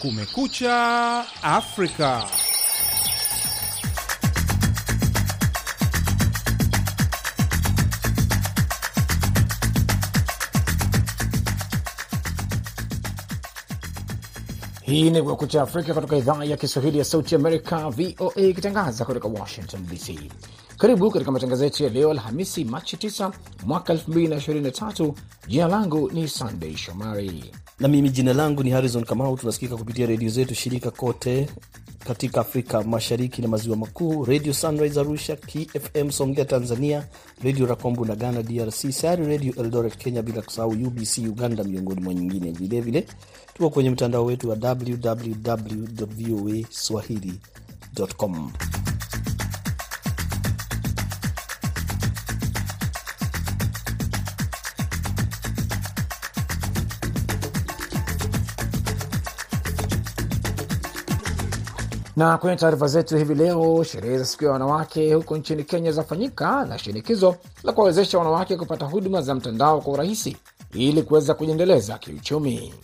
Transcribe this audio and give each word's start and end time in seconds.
Kumekucha 0.00 1.24
Afrika. 1.42 2.26
Hii 14.82 15.10
ni 15.10 15.22
Kumekucha 15.22 15.62
Afrika 15.62 15.94
kutoka 15.94 16.16
idhaa 16.16 16.44
ya 16.44 16.56
Kiswahili 16.56 16.98
ya 16.98 17.04
Sauti 17.04 17.34
Amerika, 17.34 17.90
VOA, 17.90 18.42
ikitangaza 18.42 19.04
kutoka 19.04 19.28
Washington 19.28 19.86
DC. 19.86 20.30
Karibu 20.80 21.10
katika 21.10 21.30
matangazo 21.32 21.64
yetu 21.64 21.82
ya 21.84 21.90
leo 21.90 22.10
Alhamisi, 22.10 22.64
Machi 22.64 22.96
9 22.96 23.32
mwaka 23.66 23.92
2023. 23.94 25.12
Jina 25.48 25.68
langu 25.68 26.10
ni 26.10 26.28
Sandey 26.28 26.76
Shomari 26.76 27.44
na 27.80 27.88
mimi 27.88 28.10
jina 28.10 28.32
langu 28.32 28.62
ni 28.62 28.70
Harrison 28.70 29.04
Kamau. 29.04 29.36
Tunasikika 29.36 29.76
kupitia 29.76 30.06
redio 30.06 30.28
zetu 30.28 30.54
shirika 30.54 30.90
kote 30.90 31.48
katika 32.06 32.40
Afrika 32.40 32.82
Mashariki 32.82 33.42
na 33.42 33.48
Maziwa 33.48 33.76
Makuu, 33.76 34.24
Radio 34.24 34.54
Sunrise 34.54 35.00
Arusha, 35.00 35.36
KFM 35.36 36.10
Songea 36.10 36.44
Tanzania, 36.44 37.06
Radio 37.44 37.66
Rakombu 37.66 38.04
na 38.04 38.16
Ghana 38.16 38.42
DRC, 38.42 38.90
Sayari 38.92 39.26
Radio 39.26 39.54
Eldoret 39.56 39.96
Kenya, 39.96 40.22
bila 40.22 40.42
kusahau 40.42 40.70
UBC 40.70 41.18
Uganda, 41.18 41.64
miongoni 41.64 42.00
mwa 42.00 42.14
nyingine. 42.14 42.50
Vilevile 42.52 43.06
tuko 43.54 43.70
kwenye 43.70 43.90
mtandao 43.90 44.24
wetu 44.24 44.48
wa 44.50 44.56
www 44.62 45.84
voa 46.06 46.64
swahili.com. 46.70 48.52
Na 62.20 62.38
kwenye 62.38 62.56
taarifa 62.56 62.86
zetu 62.86 63.16
hivi 63.16 63.34
leo, 63.34 63.84
sherehe 63.84 64.18
za 64.18 64.24
siku 64.24 64.44
ya 64.44 64.50
wanawake 64.50 65.14
huko 65.14 65.36
nchini 65.36 65.64
Kenya 65.64 65.92
zafanyika 65.92 66.64
na 66.64 66.78
shinikizo 66.78 67.36
la 67.62 67.72
kuwawezesha 67.72 68.18
wanawake 68.18 68.56
kupata 68.56 68.86
huduma 68.86 69.22
za 69.22 69.34
mtandao 69.34 69.80
kwa 69.80 69.92
urahisi 69.92 70.36
ili 70.74 71.02
kuweza 71.02 71.34
kujiendeleza 71.34 71.98
kiuchumi. 71.98 72.74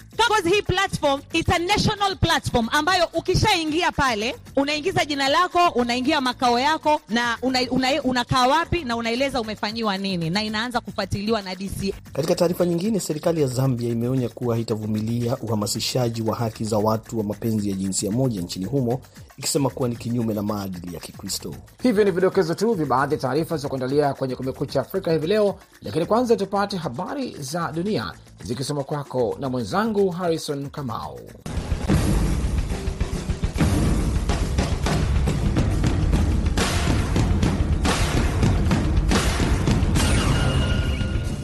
Hii 0.57 0.63
platform 0.63 1.21
it's 1.33 1.49
a 1.51 1.59
national 1.59 2.17
platform 2.17 2.69
ambayo 2.73 3.09
ukishaingia 3.15 3.93
pale 3.93 4.37
unaingiza 4.57 5.05
jina 5.05 5.29
lako, 5.29 5.69
unaingia 5.69 6.21
makao 6.21 6.59
yako 6.61 7.01
na 7.09 7.39
unakaa 7.43 7.71
una, 7.73 8.03
una 8.03 8.47
wapi 8.49 8.85
na 8.85 8.97
unaeleza 8.97 9.41
umefanyiwa 9.41 9.99
nini, 9.99 10.31
na 10.31 10.43
inaanza 10.45 10.81
kufuatiliwa 10.81 11.43
na 11.43 11.55
DC. 11.55 11.95
Katika 12.13 12.35
taarifa 12.35 12.67
nyingine, 12.67 13.01
serikali 13.01 13.43
ya 13.43 13.49
Zambia 13.49 13.89
imeonya 13.91 14.29
kuwa 14.29 14.55
haitavumilia 14.55 15.37
uhamasishaji 15.37 16.23
wa 16.23 16.37
haki 16.37 16.65
za 16.65 16.79
watu 16.79 17.19
wa 17.19 17.25
mapenzi 17.25 17.71
ya 17.71 17.77
jinsia 17.77 18.11
moja 18.11 18.41
nchini 18.41 18.65
humo, 18.65 19.01
ikisema 19.37 19.71
kuwa 19.71 19.89
ni 19.89 19.97
kinyume 19.97 20.35
na 20.35 20.43
maadili 20.43 20.95
ya 20.95 21.01
Kikristo. 21.01 21.55
Hivyo 21.83 22.05
ni 22.05 22.11
vidokezo 22.11 22.55
tu 22.55 22.73
vya 22.75 22.87
baadhi 22.87 23.15
ya 23.15 23.21
taarifa 23.21 23.57
za 23.57 23.69
kuandalia 23.69 24.15
kwenye 24.15 24.37
Kumekucha 24.37 24.81
Afrika 24.81 25.13
hivi 25.13 25.27
leo, 25.27 25.59
lakini 25.83 26.07
kwanza 26.07 26.37
tupate 26.37 26.77
habari 26.77 27.37
za 27.41 27.73
dunia 27.73 28.13
zikisoma 28.45 28.85
kwako 28.85 29.37
na 29.41 29.49
mwenzangu 29.49 30.11
Harrison 30.11 30.71
Kamau. 30.71 31.21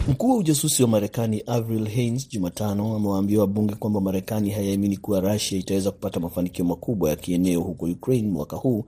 Mkuu 0.09 0.31
wa 0.31 0.37
ujasusi 0.37 0.83
wa 0.83 0.89
Marekani 0.89 1.43
Avril 1.47 1.89
Haines 1.89 2.29
Jumatano 2.29 2.97
amewaambia 2.97 3.41
wabunge 3.41 3.75
kwamba 3.75 4.01
Marekani 4.01 4.51
haiamini 4.51 4.97
kuwa 4.97 5.21
Rusia 5.21 5.59
itaweza 5.59 5.91
kupata 5.91 6.21
mafanikio 6.21 6.65
makubwa 6.65 7.11
ya 7.11 7.17
kieneo 7.17 7.61
huko 7.61 7.87
Ukraine 7.87 8.29
mwaka 8.29 8.57
huu 8.57 8.85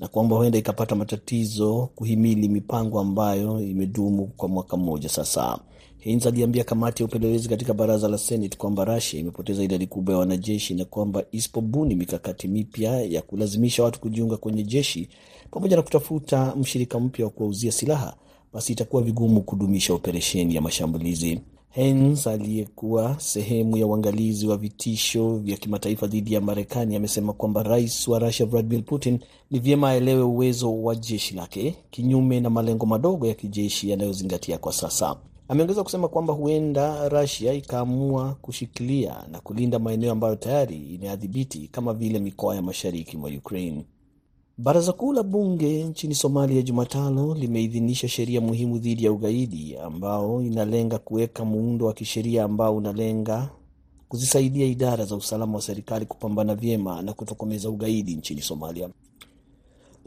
na 0.00 0.08
kwamba 0.08 0.36
huenda 0.36 0.58
ikapata 0.58 0.94
matatizo 0.94 1.88
kuhimili 1.94 2.48
mipango 2.48 3.00
ambayo 3.00 3.60
imedumu 3.60 4.26
kwa 4.26 4.48
mwaka 4.48 4.76
mmoja 4.76 5.08
sasa. 5.08 5.58
Haines 6.04 6.26
aliambia 6.26 6.64
kamati 6.64 7.02
ya 7.02 7.06
upelelezi 7.08 7.48
katika 7.48 7.74
baraza 7.74 8.08
la 8.08 8.18
Senate 8.18 8.56
kwamba 8.58 8.84
Russia 8.84 9.20
imepoteza 9.20 9.62
idadi 9.64 9.86
kubwa 9.86 10.14
ya 10.14 10.20
wanajeshi 10.20 10.74
na 10.74 10.84
kwamba 10.84 11.24
isipobuni 11.32 11.94
mikakati 11.94 12.48
mipya 12.48 13.00
ya 13.02 13.22
kulazimisha 13.22 13.82
watu 13.84 14.00
kujiunga 14.00 14.36
kwenye 14.36 14.62
jeshi 14.62 15.08
pamoja 15.50 15.76
na 15.76 15.82
kutafuta 15.82 16.54
mshirika 16.56 17.00
mpya 17.00 17.24
wa 17.24 17.30
kuwauzia 17.30 17.72
silaha 17.72 18.16
basi 18.52 18.72
itakuwa 18.72 19.02
vigumu 19.02 19.40
kudumisha 19.42 19.94
operesheni 19.94 20.54
ya 20.54 20.60
mashambulizi. 20.62 21.40
Haines 21.70 22.26
aliyekuwa 22.26 23.16
sehemu 23.20 23.76
ya 23.76 23.86
uangalizi 23.86 24.46
wa 24.46 24.56
vitisho 24.56 25.36
vya 25.36 25.56
kimataifa 25.56 26.06
dhidi 26.06 26.34
ya 26.34 26.40
Marekani 26.40 26.96
amesema 26.96 27.32
kwamba 27.32 27.62
rais 27.62 28.08
wa 28.08 28.18
Russia 28.18 28.46
Vladimir 28.46 28.84
Putin 28.84 29.18
ni 29.50 29.58
vyema 29.58 29.88
aelewe 29.90 30.22
uwezo 30.22 30.82
wa 30.82 30.94
jeshi 30.96 31.34
lake 31.34 31.74
kinyume 31.90 32.40
na 32.40 32.50
malengo 32.50 32.86
madogo 32.86 33.26
ya 33.26 33.34
kijeshi 33.34 33.90
yanayozingatia 33.90 34.58
kwa 34.58 34.72
sasa. 34.72 35.16
Ameongeza 35.48 35.82
kusema 35.82 36.08
kwamba 36.08 36.32
huenda 36.34 37.08
Russia 37.08 37.52
ikaamua 37.52 38.34
kushikilia 38.42 39.24
na 39.30 39.40
kulinda 39.40 39.78
maeneo 39.78 40.12
ambayo 40.12 40.36
tayari 40.36 40.76
inayadhibiti 40.94 41.68
kama 41.68 41.92
vile 41.94 42.18
mikoa 42.18 42.56
ya 42.56 42.62
mashariki 42.62 43.16
mwa 43.16 43.30
Ukraine. 43.30 43.84
Baraza 44.58 44.92
kuu 44.92 45.12
la 45.12 45.22
bunge 45.22 45.84
nchini 45.84 46.14
Somalia 46.14 46.62
Jumatano 46.62 47.34
limeidhinisha 47.34 48.08
sheria 48.08 48.40
muhimu 48.40 48.78
dhidi 48.78 49.04
ya 49.04 49.12
ugaidi 49.12 49.76
ambao 49.76 50.42
inalenga 50.42 50.98
kuweka 50.98 51.44
muundo 51.44 51.86
wa 51.86 51.92
kisheria 51.92 52.44
ambao 52.44 52.76
unalenga 52.76 53.50
kuzisaidia 54.08 54.66
idara 54.66 55.04
za 55.04 55.16
usalama 55.16 55.54
wa 55.54 55.62
serikali 55.62 56.06
kupambana 56.06 56.54
vyema 56.54 57.02
na 57.02 57.12
kutokomeza 57.12 57.70
ugaidi 57.70 58.16
nchini 58.16 58.42
Somalia. 58.42 58.88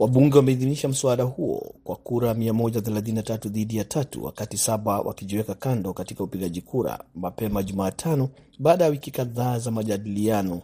Wabunge 0.00 0.36
wameidhinisha 0.36 0.88
mswada 0.88 1.24
huo 1.24 1.74
kwa 1.84 1.96
kura 1.96 2.32
133 2.32 3.48
dhidi 3.48 3.76
ya 3.76 3.84
tatu, 3.84 4.24
wakati 4.24 4.56
saba 4.58 5.00
wakijiweka 5.00 5.54
kando 5.54 5.92
katika 5.92 6.24
upigaji 6.24 6.60
kura 6.62 7.04
mapema 7.14 7.62
Jumatano 7.62 8.28
baada 8.58 8.84
ya 8.84 8.90
wiki 8.90 9.10
kadhaa 9.10 9.58
za 9.58 9.70
majadiliano 9.70 10.62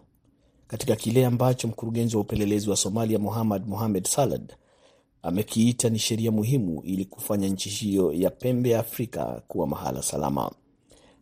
katika 0.68 0.96
kile 0.96 1.26
ambacho 1.26 1.68
mkurugenzi 1.68 2.16
wa 2.16 2.22
upelelezi 2.22 2.70
wa 2.70 2.76
Somalia 2.76 3.18
Mohammad 3.18 3.68
Mohamed 3.68 4.06
Salad 4.06 4.52
amekiita 5.22 5.88
ni 5.88 5.98
sheria 5.98 6.30
muhimu 6.30 6.82
ili 6.84 7.04
kufanya 7.04 7.48
nchi 7.48 7.68
hiyo 7.68 8.12
ya 8.12 8.30
pembe 8.30 8.70
ya 8.70 8.80
Afrika 8.80 9.42
kuwa 9.48 9.66
mahala 9.66 10.02
salama. 10.02 10.50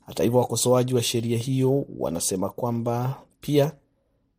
Hata 0.06 0.22
hivyo, 0.22 0.38
wakosoaji 0.38 0.94
wa 0.94 1.02
sheria 1.02 1.38
hiyo 1.38 1.86
wanasema 1.98 2.48
kwamba 2.48 3.14
pia 3.40 3.72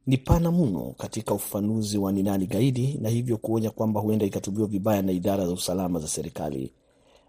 ni 0.08 0.18
pana 0.18 0.52
mno 0.52 0.94
katika 0.98 1.34
ufafanuzi 1.34 1.98
wa 1.98 2.12
ni 2.12 2.24
nani 2.24 2.48
gaidi, 2.48 2.98
na 3.02 3.10
hivyo 3.10 3.38
kuonya 3.38 3.72
kwamba 3.72 4.02
huenda 4.02 4.26
ikatumiwa 4.26 4.68
vibaya 4.68 5.02
na 5.02 5.12
idara 5.12 5.46
za 5.46 5.52
usalama 5.52 6.00
za 6.00 6.08
serikali. 6.08 6.74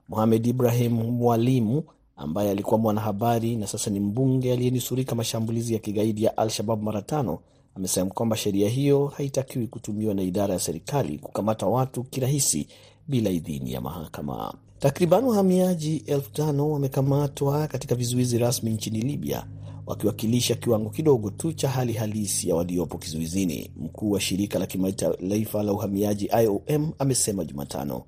Mohamed 0.08 0.46
Ibrahim 0.46 0.92
Mwalimu 0.92 1.82
ambaye 2.16 2.50
alikuwa 2.50 2.78
mwanahabari 2.80 3.56
na 3.56 3.66
sasa 3.66 3.90
ni 3.90 4.00
mbunge 4.00 4.52
aliyenusurika 4.52 5.14
mashambulizi 5.14 5.72
ya 5.72 5.78
kigaidi 5.78 6.24
ya 6.24 6.36
Al-Shabab 6.36 6.82
mara 6.82 7.02
tano 7.02 7.38
amesema 7.74 8.10
kwamba 8.10 8.36
sheria 8.36 8.68
hiyo 8.68 9.06
haitakiwi 9.06 9.66
kutumiwa 9.66 10.14
na 10.14 10.22
idara 10.22 10.54
ya 10.54 10.60
serikali 10.60 11.18
kukamata 11.18 11.66
watu 11.66 12.02
kirahisi 12.04 12.68
bila 13.08 13.30
idhini 13.30 13.72
ya 13.72 13.80
mahakama. 13.80 14.54
Takriban 14.78 15.24
wahamiaji 15.24 15.96
elfu 16.06 16.30
tano 16.32 16.70
wamekamatwa 16.70 17.66
katika 17.68 17.94
vizuizi 17.94 18.38
rasmi 18.38 18.70
nchini 18.70 19.00
Libya, 19.00 19.46
wakiwakilisha 19.86 20.54
kiwango 20.54 20.90
kidogo 20.90 21.30
tu 21.30 21.52
cha 21.52 21.68
hali 21.68 21.92
halisi 21.92 22.48
ya 22.48 22.54
waliopo 22.56 22.98
kizuizini. 22.98 23.70
Mkuu 23.76 24.10
wa 24.10 24.20
shirika 24.20 24.58
la 24.58 24.66
kimataifa 24.66 25.62
la 25.62 25.72
uhamiaji 25.72 26.30
IOM 26.42 26.92
amesema 26.98 27.44
Jumatano. 27.44 28.02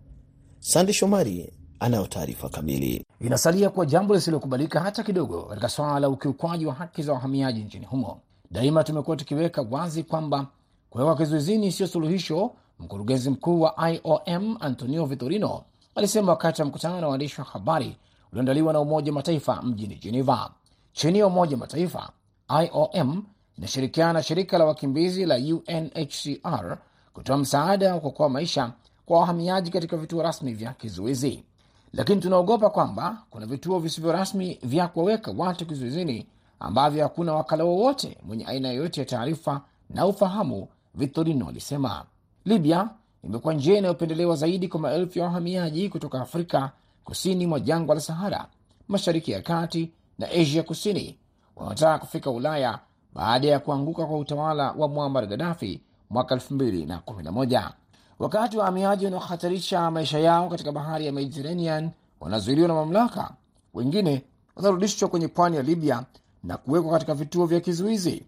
Sande 0.59 0.93
Shomari 0.93 1.53
anayo 1.81 2.07
taarifa 2.07 2.49
kamili. 2.49 3.05
Inasalia 3.21 3.71
kuwa 3.71 3.87
jambo 3.87 4.15
lisilokubalika 4.15 4.81
hata 4.81 5.03
kidogo 5.03 5.43
katika 5.43 5.69
swala 5.69 6.01
la 6.01 6.09
ukiukwaji 6.09 6.67
wa 6.67 6.75
haki 6.75 7.03
za 7.03 7.13
wahamiaji 7.13 7.61
nchini 7.61 7.87
humo. 7.87 8.21
Daima 8.51 8.85
tumekuwa 8.85 9.17
tukiweka 9.17 9.67
wazi 9.71 10.03
kwamba 10.03 10.47
kuwekwa 10.91 11.17
kizuizini 11.17 11.73
siyo 11.73 11.89
suluhisho, 11.89 12.51
mkurugenzi 12.79 13.31
mkuu 13.31 13.61
wa 13.61 13.91
IOM 13.91 14.57
Antonio 14.61 15.07
Vitorino 15.07 15.63
alisema 15.95 16.33
wakati 16.33 16.63
wa 16.63 16.69
mkutano 16.69 17.01
na 17.01 17.09
waandishi 17.09 17.41
wa 17.41 17.47
habari 17.47 17.97
ulioandaliwa 18.33 18.73
na 18.73 18.81
Umoja 18.81 19.13
Mataifa 19.13 19.63
mjini 19.63 19.95
Geneva. 19.95 20.51
Chini 20.99 21.19
ya 21.19 21.27
Umoja 21.27 21.57
Mataifa, 21.57 22.11
IOM 22.63 23.23
inashirikiana 23.59 24.13
na 24.13 24.23
shirika 24.23 24.59
la 24.59 24.65
wakimbizi 24.65 25.27
la 25.27 25.37
UNHCR 25.37 26.79
kutoa 27.13 27.37
msaada 27.37 27.95
wa 27.95 28.01
kuokoa 28.01 28.29
maisha 28.29 28.73
kwa 29.07 29.19
wahamiaji 29.21 29.71
katika 29.71 29.97
vituo 29.97 30.23
rasmi 30.23 30.55
vya 30.55 30.73
kizuizi, 30.73 31.45
lakini 31.93 32.21
tunaogopa 32.21 32.71
kwamba 32.71 33.23
kuna 33.31 33.47
vituo 33.47 33.79
visivyo 33.79 34.13
rasmi 34.13 34.59
vya 34.63 34.89
kuwaweka 34.89 35.35
watu 35.37 35.67
kizuizini 35.67 36.27
ambavyo 36.61 37.03
hakuna 37.03 37.35
wakala 37.35 37.65
wowote 37.65 38.19
mwenye 38.23 38.45
aina 38.47 38.69
yoyote 38.69 39.01
ya 39.01 39.07
taarifa 39.07 39.61
na 39.91 40.07
ufahamu, 40.07 40.69
Vitorino 40.95 41.49
alisema. 41.49 42.05
Libya 42.45 42.89
imekuwa 43.25 43.55
njia 43.55 43.79
inayopendelewa 43.79 44.37
zaidi 44.37 44.69
kwa 44.69 44.81
maelfu 44.81 45.19
ya 45.19 45.25
wahamiaji 45.25 45.89
kutoka 45.89 46.21
Afrika 46.21 46.71
kusini 47.05 47.47
mwa 47.47 47.61
jangwa 47.61 47.95
la 47.95 48.01
Sahara, 48.01 48.47
mashariki 48.89 49.31
ya 49.33 49.43
kati 49.43 49.93
na 50.19 50.31
Asia 50.31 50.63
Kusini 50.63 51.19
wanaotaka 51.57 51.99
kufika 51.99 52.31
Ulaya 52.31 52.79
baada 53.15 53.49
ya 53.49 53.59
kuanguka 53.59 54.07
kwa 54.07 54.19
utawala 54.19 54.73
wa 54.73 54.89
Muammar 54.89 55.27
Gaddafi 55.27 55.81
mwaka 56.11 56.35
2011. 56.35 57.71
Wakati 58.19 58.59
wahamiaji 58.59 59.05
wanaohatarisha 59.05 59.91
maisha 59.91 60.19
yao 60.19 60.49
katika 60.49 60.73
bahari 60.73 61.07
ya 61.07 61.13
Mediterranean 61.13 61.91
wanazuiliwa 62.21 62.69
na 62.69 62.75
mamlaka, 62.75 63.31
wengine 63.75 64.25
wanarudishwa 64.57 65.09
kwenye 65.09 65.29
pwani 65.29 65.57
ya 65.57 65.63
Libya 65.63 66.05
na 66.45 66.57
kuwekwa 66.57 66.93
katika 66.93 67.15
vituo 67.15 67.47
vya 67.47 67.61
kizuizi. 67.61 68.23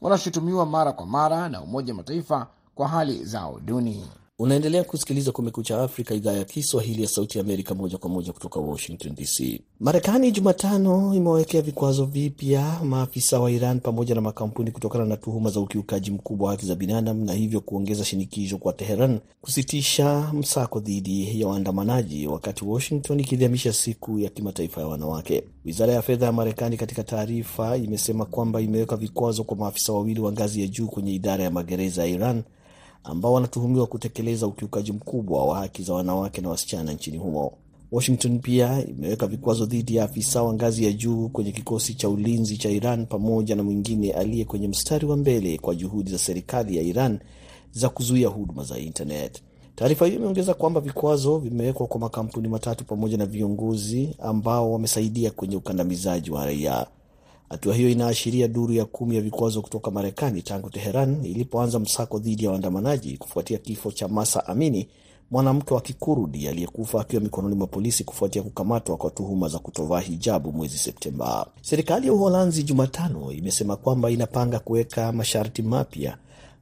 Wanashutumiwa 0.00 0.66
mara 0.66 0.92
kwa 0.92 1.06
mara 1.06 1.48
na 1.48 1.62
Umoja 1.62 1.92
wa 1.92 1.96
Mataifa 1.96 2.46
kwa 2.74 2.88
hali 2.88 3.24
zao 3.24 3.60
duni. 3.60 4.06
Unaendelea 4.38 4.84
kusikiliza 4.84 5.32
Kumekucha 5.32 5.82
Afrika, 5.82 6.14
idhaa 6.14 6.32
ya 6.32 6.44
Kiswahili 6.44 7.02
ya 7.02 7.08
Sauti 7.08 7.40
Amerika, 7.40 7.74
moja 7.74 7.98
kwa 7.98 8.10
moja 8.10 8.32
kutoka 8.32 8.60
Washington 8.60 9.14
DC. 9.14 9.60
Marekani 9.80 10.30
Jumatano 10.32 11.14
imewawekea 11.14 11.62
vikwazo 11.62 12.04
vipya 12.04 12.80
maafisa 12.84 13.40
wa 13.40 13.50
Iran 13.50 13.80
pamoja 13.80 14.14
na 14.14 14.20
makampuni 14.20 14.70
kutokana 14.70 15.04
na 15.04 15.16
tuhuma 15.16 15.50
za 15.50 15.60
ukiukaji 15.60 16.10
mkubwa 16.10 16.46
wa 16.46 16.52
haki 16.52 16.66
za 16.66 16.74
binadamu 16.74 17.24
na 17.24 17.32
hivyo 17.32 17.60
kuongeza 17.60 18.04
shinikizo 18.04 18.58
kwa 18.58 18.72
Teheran 18.72 19.20
kusitisha 19.40 20.30
msako 20.32 20.80
dhidi 20.80 21.40
ya 21.40 21.46
waandamanaji, 21.48 22.26
wakati 22.26 22.64
Washington 22.64 23.20
ikiadhimisha 23.20 23.72
siku 23.72 24.18
ya 24.18 24.30
kimataifa 24.30 24.80
ya 24.80 24.86
wanawake. 24.86 25.44
Wizara 25.64 25.92
ya 25.92 26.02
fedha 26.02 26.26
ya 26.26 26.32
Marekani 26.32 26.76
katika 26.76 27.02
taarifa 27.04 27.76
imesema 27.76 28.24
kwamba 28.24 28.60
imeweka 28.60 28.96
vikwazo 28.96 29.44
kwa 29.44 29.56
maafisa 29.56 29.92
wawili 29.92 30.20
wa 30.20 30.32
ngazi 30.32 30.60
ya 30.60 30.66
juu 30.66 30.86
kwenye 30.86 31.14
idara 31.14 31.44
ya 31.44 31.50
magereza 31.50 32.02
ya 32.02 32.08
Iran 32.08 32.42
ambao 33.04 33.32
wanatuhumiwa 33.32 33.86
kutekeleza 33.86 34.46
ukiukaji 34.46 34.92
mkubwa 34.92 35.44
wa 35.46 35.58
haki 35.58 35.82
za 35.82 35.94
wanawake 35.94 36.40
na 36.40 36.48
wasichana 36.48 36.92
nchini 36.92 37.18
humo. 37.18 37.52
Washington 37.92 38.38
pia 38.38 38.86
imeweka 38.88 39.26
vikwazo 39.26 39.66
dhidi 39.66 39.96
ya 39.96 40.04
afisa 40.04 40.42
wa 40.42 40.54
ngazi 40.54 40.84
ya 40.84 40.92
juu 40.92 41.28
kwenye 41.28 41.52
kikosi 41.52 41.94
cha 41.94 42.08
ulinzi 42.08 42.56
cha 42.56 42.70
Iran 42.70 43.06
pamoja 43.06 43.56
na 43.56 43.62
mwingine 43.62 44.12
aliye 44.12 44.44
kwenye 44.44 44.68
mstari 44.68 45.06
wa 45.06 45.16
mbele 45.16 45.58
kwa 45.58 45.74
juhudi 45.74 46.10
za 46.10 46.18
serikali 46.18 46.76
ya 46.76 46.82
Iran 46.82 47.18
za 47.72 47.88
kuzuia 47.88 48.28
huduma 48.28 48.64
za 48.64 48.78
internet. 48.78 49.42
Taarifa 49.76 50.06
hiyo 50.06 50.18
imeongeza 50.18 50.54
kwamba 50.54 50.80
vikwazo 50.80 51.38
vimewekwa 51.38 51.86
kwa 51.86 52.00
makampuni 52.00 52.48
matatu 52.48 52.84
pamoja 52.84 53.16
na 53.16 53.26
viongozi 53.26 54.16
ambao 54.18 54.72
wamesaidia 54.72 55.30
kwenye 55.30 55.56
ukandamizaji 55.56 56.30
wa 56.30 56.44
raia. 56.44 56.86
Hatua 57.52 57.74
hiyo 57.74 57.88
inaashiria 57.90 58.48
duru 58.48 58.72
ya 58.74 58.84
kumi 58.84 59.16
ya 59.16 59.22
vikwazo 59.22 59.62
kutoka 59.62 59.90
Marekani 59.90 60.42
tangu 60.42 60.70
Teheran 60.70 61.24
ilipoanza 61.24 61.78
msako 61.78 62.18
dhidi 62.18 62.44
ya 62.44 62.50
waandamanaji 62.50 63.16
kufuatia 63.16 63.58
kifo 63.58 63.92
cha 63.92 64.08
Masa 64.08 64.46
Amini, 64.46 64.88
mwanamke 65.30 65.74
wa 65.74 65.80
Kikurdi 65.80 66.48
aliyekufa 66.48 67.00
akiwa 67.00 67.22
mikononi 67.22 67.54
mwa 67.54 67.66
polisi 67.66 68.04
kufuatia 68.04 68.42
kukamatwa 68.42 68.96
kwa 68.96 69.10
tuhuma 69.10 69.48
za 69.48 69.58
kutovaa 69.58 70.00
hijabu 70.00 70.52
mwezi 70.52 70.78
Septemba. 70.78 71.46
Serikali 71.62 72.06
ya 72.06 72.12
Uholanzi 72.12 72.62
Jumatano 72.62 73.32
imesema 73.32 73.76
kwamba 73.76 74.10
inapanga 74.10 74.58
kuweka 74.58 75.12
masharti 75.12 75.62
mapya 75.62 76.16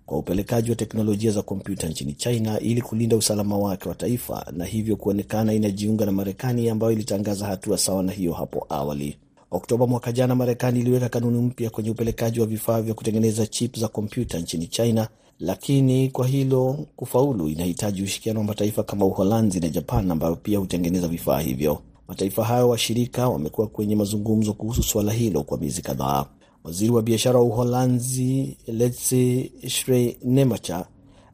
kwa 0.07 0.19
upelekaji 0.19 0.71
wa 0.71 0.77
teknolojia 0.77 1.31
za 1.31 1.43
kompyuta 1.43 1.89
nchini 1.89 2.13
China 2.15 2.61
ili 2.61 2.83
kulinda 2.83 3.17
usalama 3.17 3.59
wake 3.59 3.89
wa 3.89 3.95
taifa 3.95 4.47
na 4.53 4.65
hivyo 4.65 4.97
kuonekana 4.97 5.53
inajiunga 5.53 6.07
na 6.07 6.13
Marekani 6.13 6.69
ambayo 6.71 6.93
ilitangaza 6.93 7.47
hatua 7.47 7.79
sawa 7.79 8.03
na 8.03 8.13
hiyo 8.13 8.33
hapo 8.33 8.67
awali. 8.69 9.17
Oktoba 9.53 9.87
mwaka 9.87 10.13
jana, 10.13 10.35
Marekani 10.35 10.81
iliweka 10.81 11.09
kanuni 11.09 11.39
mpya 11.39 11.71
kwenye 11.71 11.91
upelekaji 11.91 12.41
wa 12.41 12.47
vifaa 12.47 12.83
vya 12.83 12.95
kutengeneza 12.95 13.47
chip 13.47 13.79
za 13.79 13.89
kompyuta 13.89 14.39
nchini 14.39 14.67
China, 14.67 15.09
lakini 15.39 16.09
kwa 16.11 16.27
hilo 16.27 16.79
kufaulu 16.97 17.49
inahitaji 17.49 18.03
ushirikiano 18.03 18.41
wa 18.41 18.47
mataifa 18.47 18.83
kama 18.83 19.05
Uholanzi 19.07 19.61
na 19.61 19.69
Japan 19.69 20.11
ambayo 20.11 20.37
pia 20.37 20.59
hutengeneza 20.59 21.09
vifaa 21.09 21.41
hivyo. 21.41 21.79
Mataifa 22.09 22.45
hayo 22.45 22.69
washirika 22.69 23.29
wamekuwa 23.29 23.67
kwenye 23.67 23.97
mazungumzo 23.97 24.53
kuhusu 24.53 24.83
suala 24.83 25.13
hilo 25.13 25.43
kwa 25.43 25.59
miezi 25.59 25.83
kadhaa. 25.83 26.27
Waziri 26.65 26.91
wa 26.93 27.03
biashara 27.03 27.39
wa 27.39 27.45
Uholanzi 27.45 28.57
Letse 28.67 29.53
Schrinemacher 29.69 30.87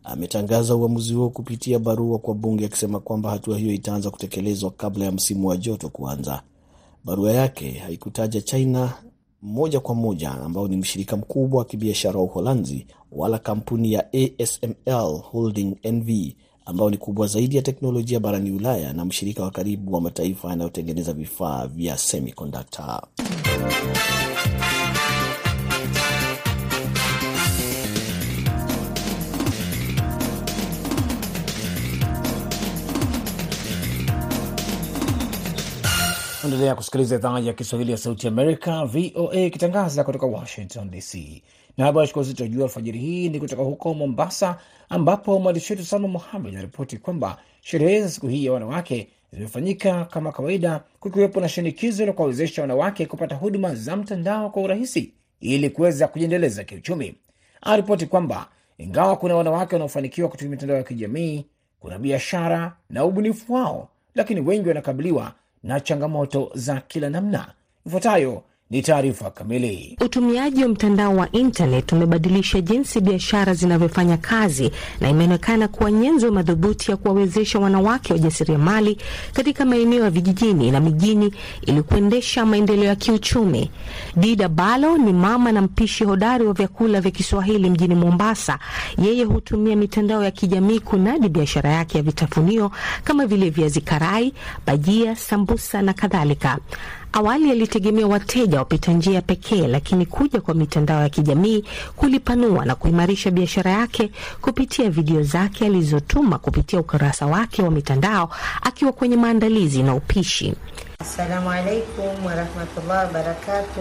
ametangaza 0.04 0.76
uamuzi 0.76 1.14
huo 1.14 1.30
kupitia 1.30 1.78
barua 1.78 2.18
kwa 2.18 2.34
bunge 2.34 2.64
akisema 2.66 3.00
kwamba 3.00 3.30
hatua 3.30 3.58
hiyo 3.58 3.72
itaanza 3.72 4.10
kutekelezwa 4.10 4.70
kabla 4.70 5.04
ya 5.04 5.12
msimu 5.12 5.48
wa 5.48 5.56
joto 5.56 5.88
kuanza. 5.88 6.42
Barua 7.06 7.32
yake 7.32 7.70
haikutaja 7.72 8.40
China 8.40 8.92
moja 9.42 9.80
kwa 9.80 9.94
moja 9.94 10.30
ambao 10.30 10.68
ni 10.68 10.76
mshirika 10.76 11.16
mkubwa 11.16 11.58
wa 11.58 11.64
kibiashara 11.64 12.18
wa 12.18 12.24
Uholanzi 12.24 12.86
wala 13.12 13.38
kampuni 13.38 13.92
ya 13.92 14.04
ASML 14.12 15.20
Holding 15.22 15.76
NV 15.92 16.08
ambao 16.64 16.90
ni 16.90 16.96
kubwa 16.96 17.26
zaidi 17.26 17.56
ya 17.56 17.62
teknolojia 17.62 18.20
barani 18.20 18.50
Ulaya 18.50 18.92
na 18.92 19.04
mshirika 19.04 19.42
wa 19.42 19.50
karibu 19.50 19.94
wa 19.94 20.00
mataifa 20.00 20.48
yanayotengeneza 20.50 21.12
vifaa 21.12 21.66
vya 21.66 21.98
semiconductor. 21.98 23.02
Endelea 36.46 36.74
kusikiliza 36.74 37.14
idhaa 37.16 37.38
ya 37.40 37.52
Kiswahili 37.52 37.90
ya 37.92 37.98
Sauti 37.98 38.28
Amerika, 38.28 38.84
VOA, 38.84 39.34
ikitangaza 39.40 40.04
kutoka 40.04 40.26
Washington 40.26 40.90
DC. 40.90 41.42
Na 41.76 41.84
habari 41.84 42.08
chukua 42.08 42.22
uzito 42.22 42.42
wa 42.42 42.48
juu 42.48 42.62
alfajiri 42.62 42.98
hii 42.98 43.28
ni 43.28 43.40
kutoka 43.40 43.62
huko 43.62 43.94
Mombasa, 43.94 44.58
ambapo 44.88 45.38
mwandishi 45.38 45.72
wetu 45.72 45.84
Salma 45.84 46.08
Muhamed 46.08 46.52
anaripoti 46.54 46.96
kwamba 46.98 47.38
sherehe 47.60 48.02
za 48.02 48.08
siku 48.08 48.26
hii 48.28 48.44
ya 48.44 48.52
wanawake 48.52 49.08
zimefanyika 49.32 50.04
kama 50.04 50.32
kawaida, 50.32 50.80
kukiwepo 51.00 51.40
na 51.40 51.48
shinikizo 51.48 52.06
la 52.06 52.12
kuwawezesha 52.12 52.62
wanawake 52.62 53.06
kupata 53.06 53.34
huduma 53.34 53.74
za 53.74 53.96
mtandao 53.96 54.50
kwa 54.50 54.62
urahisi 54.62 55.12
ili 55.40 55.70
kuweza 55.70 56.08
kujiendeleza 56.08 56.64
kiuchumi. 56.64 57.14
Anaripoti 57.60 58.06
kwamba 58.06 58.48
ingawa 58.78 59.16
kuna 59.16 59.36
wanawake 59.36 59.74
wanaofanikiwa 59.74 60.28
kutumia 60.28 60.50
mitandao 60.50 60.76
ya 60.76 60.82
kijamii, 60.82 61.46
kuna 61.80 61.98
biashara 61.98 62.76
na 62.90 63.04
ubunifu 63.04 63.52
wao, 63.54 63.88
lakini 64.14 64.40
wengi 64.40 64.68
wanakabiliwa 64.68 65.32
na 65.66 65.80
changamoto 65.80 66.50
za 66.54 66.80
kila 66.80 67.10
namna. 67.10 67.52
Ifuatayo 67.86 68.42
ni 68.70 68.82
taarifa 68.82 69.30
kamili. 69.30 69.96
Utumiaji 70.00 70.62
wa 70.62 70.68
mtandao 70.68 71.16
wa 71.16 71.32
internet 71.32 71.92
umebadilisha 71.92 72.60
jinsi 72.60 73.00
biashara 73.00 73.54
zinavyofanya 73.54 74.16
kazi 74.16 74.70
na 75.00 75.08
imeonekana 75.08 75.68
kuwa 75.68 75.90
nyenzo 75.92 76.32
madhubuti 76.32 76.90
ya 76.90 76.96
kuwawezesha 76.96 77.58
wanawake 77.58 78.12
wajasiriamali 78.12 78.98
katika 79.32 79.64
maeneo 79.64 80.04
ya 80.04 80.10
vijijini 80.10 80.70
na 80.70 80.80
mijini 80.80 81.34
ili 81.62 81.82
kuendesha 81.82 82.46
maendeleo 82.46 82.84
ya 82.84 82.96
kiuchumi. 82.96 83.70
Dida 84.16 84.48
Balo 84.48 84.98
ni 84.98 85.12
mama 85.12 85.52
na 85.52 85.62
mpishi 85.62 86.04
hodari 86.04 86.46
wa 86.46 86.52
vyakula 86.52 87.00
vya 87.00 87.10
Kiswahili 87.10 87.70
mjini 87.70 87.94
Mombasa. 87.94 88.58
Yeye 88.98 89.24
hutumia 89.24 89.76
mitandao 89.76 90.24
ya 90.24 90.30
kijamii 90.30 90.80
kunadi 90.80 91.28
biashara 91.28 91.70
yake 91.70 91.98
ya 91.98 92.02
vitafunio 92.04 92.70
kama 93.04 93.26
vile 93.26 93.50
viazi 93.50 93.80
karai, 93.80 94.32
bajia, 94.66 95.16
sambusa 95.16 95.82
na 95.82 95.92
kadhalika. 95.92 96.58
Awali 97.12 97.50
alitegemea 97.50 98.06
wateja 98.06 98.58
wapita 98.58 98.92
njia 98.92 99.22
pekee, 99.22 99.66
lakini 99.68 100.06
kuja 100.06 100.40
kwa 100.40 100.54
mitandao 100.54 101.02
ya 101.02 101.08
kijamii 101.08 101.64
kulipanua 101.96 102.64
na 102.64 102.74
kuimarisha 102.74 103.30
biashara 103.30 103.70
yake 103.70 104.10
kupitia 104.40 104.90
video 104.90 105.22
zake 105.22 105.66
alizotuma 105.66 106.38
kupitia 106.38 106.80
ukurasa 106.80 107.26
wake 107.26 107.62
wa 107.62 107.70
mitandao 107.70 108.30
akiwa 108.62 108.92
kwenye 108.92 109.16
maandalizi 109.16 109.82
na 109.82 109.94
upishi. 109.94 110.54
Assalamu 110.98 111.50
alaikum 111.50 112.24
warahmatullahi 112.26 113.06
wabarakatu. 113.06 113.80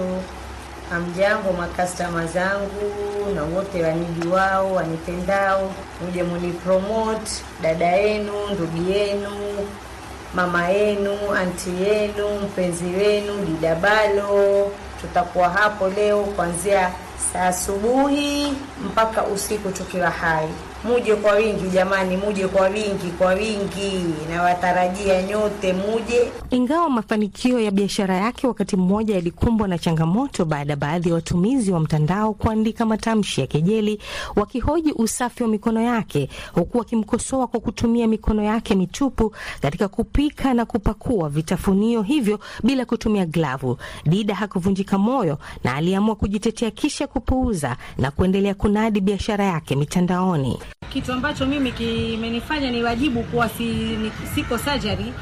Hamjambo 0.89 1.51
makastama 1.53 2.25
zangu 2.27 2.91
na 3.36 3.44
wote 3.44 3.84
waniji 3.84 4.27
wao 4.27 4.74
wanipendao, 4.74 5.74
muje 6.05 6.24
munipromote 6.24 7.32
dada 7.62 7.86
yenu, 7.86 8.32
ndugu 8.53 8.91
yenu 8.91 9.29
mama 10.35 10.67
yenu, 10.67 11.17
anti 11.41 11.69
yenu, 11.83 12.29
mpenzi 12.43 12.85
wenu 12.85 13.33
Didabalo. 13.45 14.71
Tutakuwa 15.01 15.49
hapo 15.49 15.87
leo 15.87 16.23
kuanzia 16.23 16.91
saa 17.34 17.48
asubuhi 17.48 18.53
mpaka 18.86 19.24
usiku 19.27 19.72
tukiwa 19.72 20.10
hai. 20.10 20.48
Muje 20.84 21.15
kwa 21.15 21.31
wingi 21.34 21.67
jamani, 21.69 22.17
muje 22.17 22.48
kwa 22.48 22.67
wingi, 22.67 23.12
kwa 23.17 23.34
wingi, 23.34 24.05
nawatarajia 24.29 25.22
nyote 25.24 25.74
muje. 25.74 26.31
Ingawa 26.50 26.89
mafanikio 26.89 27.60
ya 27.60 27.72
biashara 27.72 28.15
yake 28.17 28.48
wakati 28.48 28.77
mmoja 28.77 29.15
yalikumbwa 29.15 29.67
na 29.67 29.77
changamoto 29.77 30.45
baada 30.45 30.74
ya 30.74 30.77
baadhi 30.77 31.10
ya 31.10 31.15
watumizi 31.15 31.72
wa 31.72 31.79
mtandao 31.79 32.34
kuandika 32.34 32.86
matamshi 32.86 33.41
ya 33.41 33.48
kejeli 33.48 34.00
wakihoji 34.36 34.91
usafi 34.91 35.43
wa 35.43 35.50
mikono 35.50 35.81
yake, 35.81 36.29
huku 36.53 36.77
wakimkosoa 36.77 37.48
kwa 37.48 37.60
kutumia 37.60 38.07
mikono 38.07 38.43
yake 38.43 38.75
mitupu 38.75 39.36
katika 39.62 39.88
kupika 39.88 40.53
na 40.53 40.65
kupakua 40.65 41.29
vitafunio 41.29 42.01
hivyo 42.01 42.39
bila 42.63 42.86
kutumia 42.86 43.25
glavu. 43.25 43.77
Dida 44.05 44.36
hakuvunjika 44.36 44.98
moyo 44.98 45.38
na 45.63 45.75
aliamua 45.75 46.15
kujitetea 46.15 46.72
kisha 46.72 47.04
kupuuza 47.07 47.77
na 47.97 48.12
kuendelea 48.12 48.53
kunadi 48.53 49.01
biashara 49.01 49.45
yake 49.45 49.75
mitandaoni. 49.75 50.59
Kitu 50.93 51.13
ambacho 51.13 51.45
mimi 51.45 51.71
kimenifanya 51.71 52.71
ni 52.71 52.83
wajibu 52.83 53.24
kuwa 53.24 53.50
si, 53.50 53.63
ni, 53.63 54.12
siko 54.35 54.57
surgery 54.57 55.13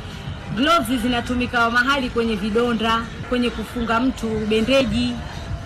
gloves 0.55 1.01
zinatumika 1.01 1.69
mahali 1.71 2.09
kwenye 2.09 2.35
vidonda, 2.35 3.01
kwenye 3.29 3.49
kufunga 3.49 3.99
mtu 3.99 4.27
bendeji 4.49 5.13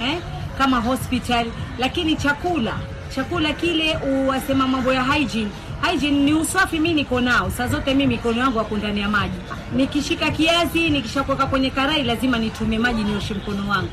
eh, 0.01 0.17
kama 0.57 0.79
hospital. 0.79 1.45
Lakini 1.79 2.15
chakula 2.15 2.73
chakula 3.15 3.53
kile 3.53 3.97
uwasema 3.97 4.67
mambo 4.67 4.93
ya 4.93 5.03
hygiene 5.03 5.49
hygiene 5.91 6.19
ni 6.19 6.33
usafi. 6.33 6.79
Mi 6.79 6.93
niko 6.93 7.21
nao 7.21 7.51
saa 7.51 7.67
zote, 7.67 7.93
mi 7.93 8.07
mikono 8.07 8.39
yangu 8.39 8.57
yako 8.57 8.77
ndani 8.77 8.99
ya 9.01 9.09
maji. 9.09 9.37
Nikishika 9.75 10.31
kiazi, 10.31 10.89
nikishakuweka 10.89 11.45
kwenye 11.45 11.69
karai, 11.69 12.03
lazima 12.03 12.37
nitumie 12.39 12.79
maji 12.79 13.03
nioshe 13.03 13.33
mkono 13.33 13.69
wangu. 13.69 13.89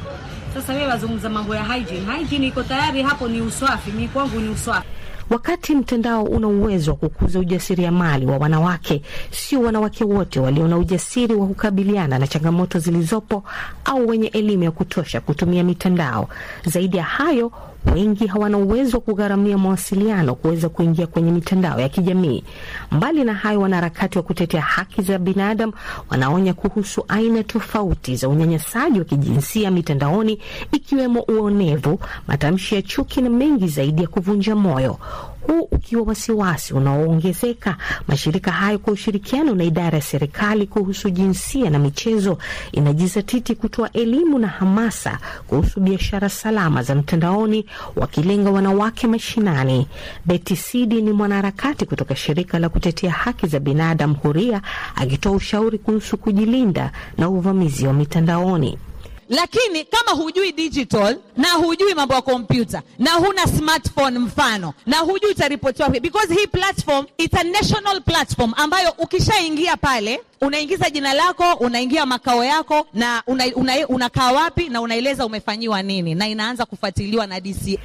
Sasa 0.55 0.73
wewe 0.73 0.87
wazungumza 0.87 1.29
mambo 1.31 1.55
ya 1.55 1.65
hygiene. 1.65 2.07
Hygiene 2.19 2.47
iko 2.47 2.63
tayari 2.63 3.03
hapo, 3.03 3.29
ni 3.29 3.41
uswafi. 3.41 3.91
Mimi 3.93 4.09
kwangu 4.09 4.41
ni 4.41 4.49
uswafi. 4.49 4.89
Wakati 5.31 5.75
mtandao 5.75 6.23
una 6.25 6.49
uwezo 6.49 6.91
wa 6.91 6.97
kukuza 6.97 7.39
ujasiriamali 7.39 8.27
wa 8.27 8.37
wanawake, 8.39 9.03
sio 9.31 9.61
wanawake 9.61 10.05
wote 10.05 10.41
walio 10.41 10.69
na 10.69 10.79
ujasiri 10.79 11.35
wa 11.35 11.47
kukabiliana 11.47 12.19
na 12.19 12.27
changamoto 12.27 12.79
zilizopo 12.79 13.45
au 13.85 14.09
wenye 14.09 14.27
elimu 14.27 14.63
ya 14.65 14.71
kutosha 14.71 15.21
kutumia 15.21 15.65
mitandao. 15.65 16.29
Zaidi 16.67 16.97
ya 16.97 17.05
hayo, 17.05 17.53
wengi 17.93 18.27
hawana 18.27 18.59
uwezo 18.59 18.97
wa 18.97 19.01
kugharamia 19.01 19.59
mawasiliano 19.59 20.35
kuweza 20.35 20.69
kuingia 20.69 21.07
kwenye 21.07 21.33
mitandao 21.33 21.81
ya 21.81 21.89
kijamii. 21.89 22.45
Mbali 22.91 23.25
na 23.25 23.35
hayo, 23.35 23.61
wanaharakati 23.61 24.19
wa 24.19 24.25
kutetea 24.25 24.61
haki 24.61 25.03
za 25.03 25.19
binadamu 25.19 25.73
wanaonya 26.11 26.55
kuhusu 26.55 27.05
aina 27.09 27.43
tofauti 27.43 28.17
za 28.17 28.29
unyanyasaji 28.29 28.99
wa 28.99 29.05
kijinsia 29.05 29.71
mitandaoni, 29.71 30.39
ikiwemo 30.73 31.21
uonevu, 31.21 31.99
matamshi 32.29 32.75
ya 32.75 32.83
chuki 32.83 33.23
na 33.23 33.31
mengi 33.31 33.69
zaidi 33.69 34.03
ya 34.03 34.09
kuvunja 34.09 34.57
moyo 34.57 34.99
huu 35.47 35.61
ukiwa 35.71 36.03
wasiwasi 36.03 36.75
unaoongezeka. 36.75 37.77
Mashirika 38.09 38.51
hayo 38.53 38.79
kwa 38.79 38.93
ushirikiano 38.93 39.55
na 39.55 39.65
idara 39.65 39.99
ya 39.99 40.03
serikali 40.03 40.67
kuhusu 40.67 41.11
jinsia 41.11 41.71
na 41.71 41.79
michezo 41.79 42.39
inajizatiti 42.73 43.55
kutoa 43.55 43.93
elimu 43.93 44.39
na 44.39 44.49
hamasa 44.49 45.19
kuhusu 45.47 45.81
biashara 45.81 46.29
salama 46.29 46.83
za 46.83 46.95
mtandaoni, 46.95 47.67
wakilenga 47.97 48.51
wanawake 48.51 49.07
mashinani. 49.07 49.89
Betty 50.25 50.57
Sidi 50.57 51.03
ni 51.03 51.13
mwanaharakati 51.13 51.87
kutoka 51.87 52.17
shirika 52.17 52.59
la 52.59 52.69
kutetea 52.69 53.11
haki 53.13 53.47
za 53.47 53.61
binadamu 53.61 54.15
Huria, 54.15 54.63
akitoa 54.97 55.33
ushauri 55.33 55.79
kuhusu 55.79 56.17
kujilinda 56.19 56.93
na 57.19 57.29
uvamizi 57.29 57.87
wa 57.87 57.93
mitandaoni. 57.93 58.79
Lakini 59.29 59.85
kama 59.85 60.11
hujui 60.23 60.53
digital 60.53 61.17
na 61.37 61.51
hujui 61.53 61.95
mambo 61.95 62.15
ya 62.15 62.23
kompyuta 62.23 62.83
na 62.99 63.11
huna 63.13 63.47
smartphone 63.47 64.19
mfano 64.19 64.75
na 64.87 64.99
hujui 64.99 65.31
utaripotiwa, 65.31 65.89
because 65.89 66.35
hii 66.35 66.47
platform 66.47 67.07
it's 67.19 67.35
a 67.35 67.45
national 67.45 68.01
platform 68.01 68.53
ambayo 68.57 68.91
ukishaingia 68.99 69.77
pale 69.77 70.21
unaingiza 70.41 70.91
jina 70.91 71.15
lako, 71.15 71.53
unaingia 71.53 72.07
makao 72.07 72.45
yako 72.45 72.87
na 72.95 73.23
unakaa 73.27 73.57
una, 73.57 73.89
una 73.89 74.33
wapi 74.33 74.69
na 74.69 74.81
unaeleza 74.81 75.27
umefanyiwa 75.27 75.83
nini, 75.83 76.15
na 76.15 76.29
inaanza 76.29 76.67
kufuatiliwa 76.67 77.27
na 77.27 77.41
DCI. 77.41 77.79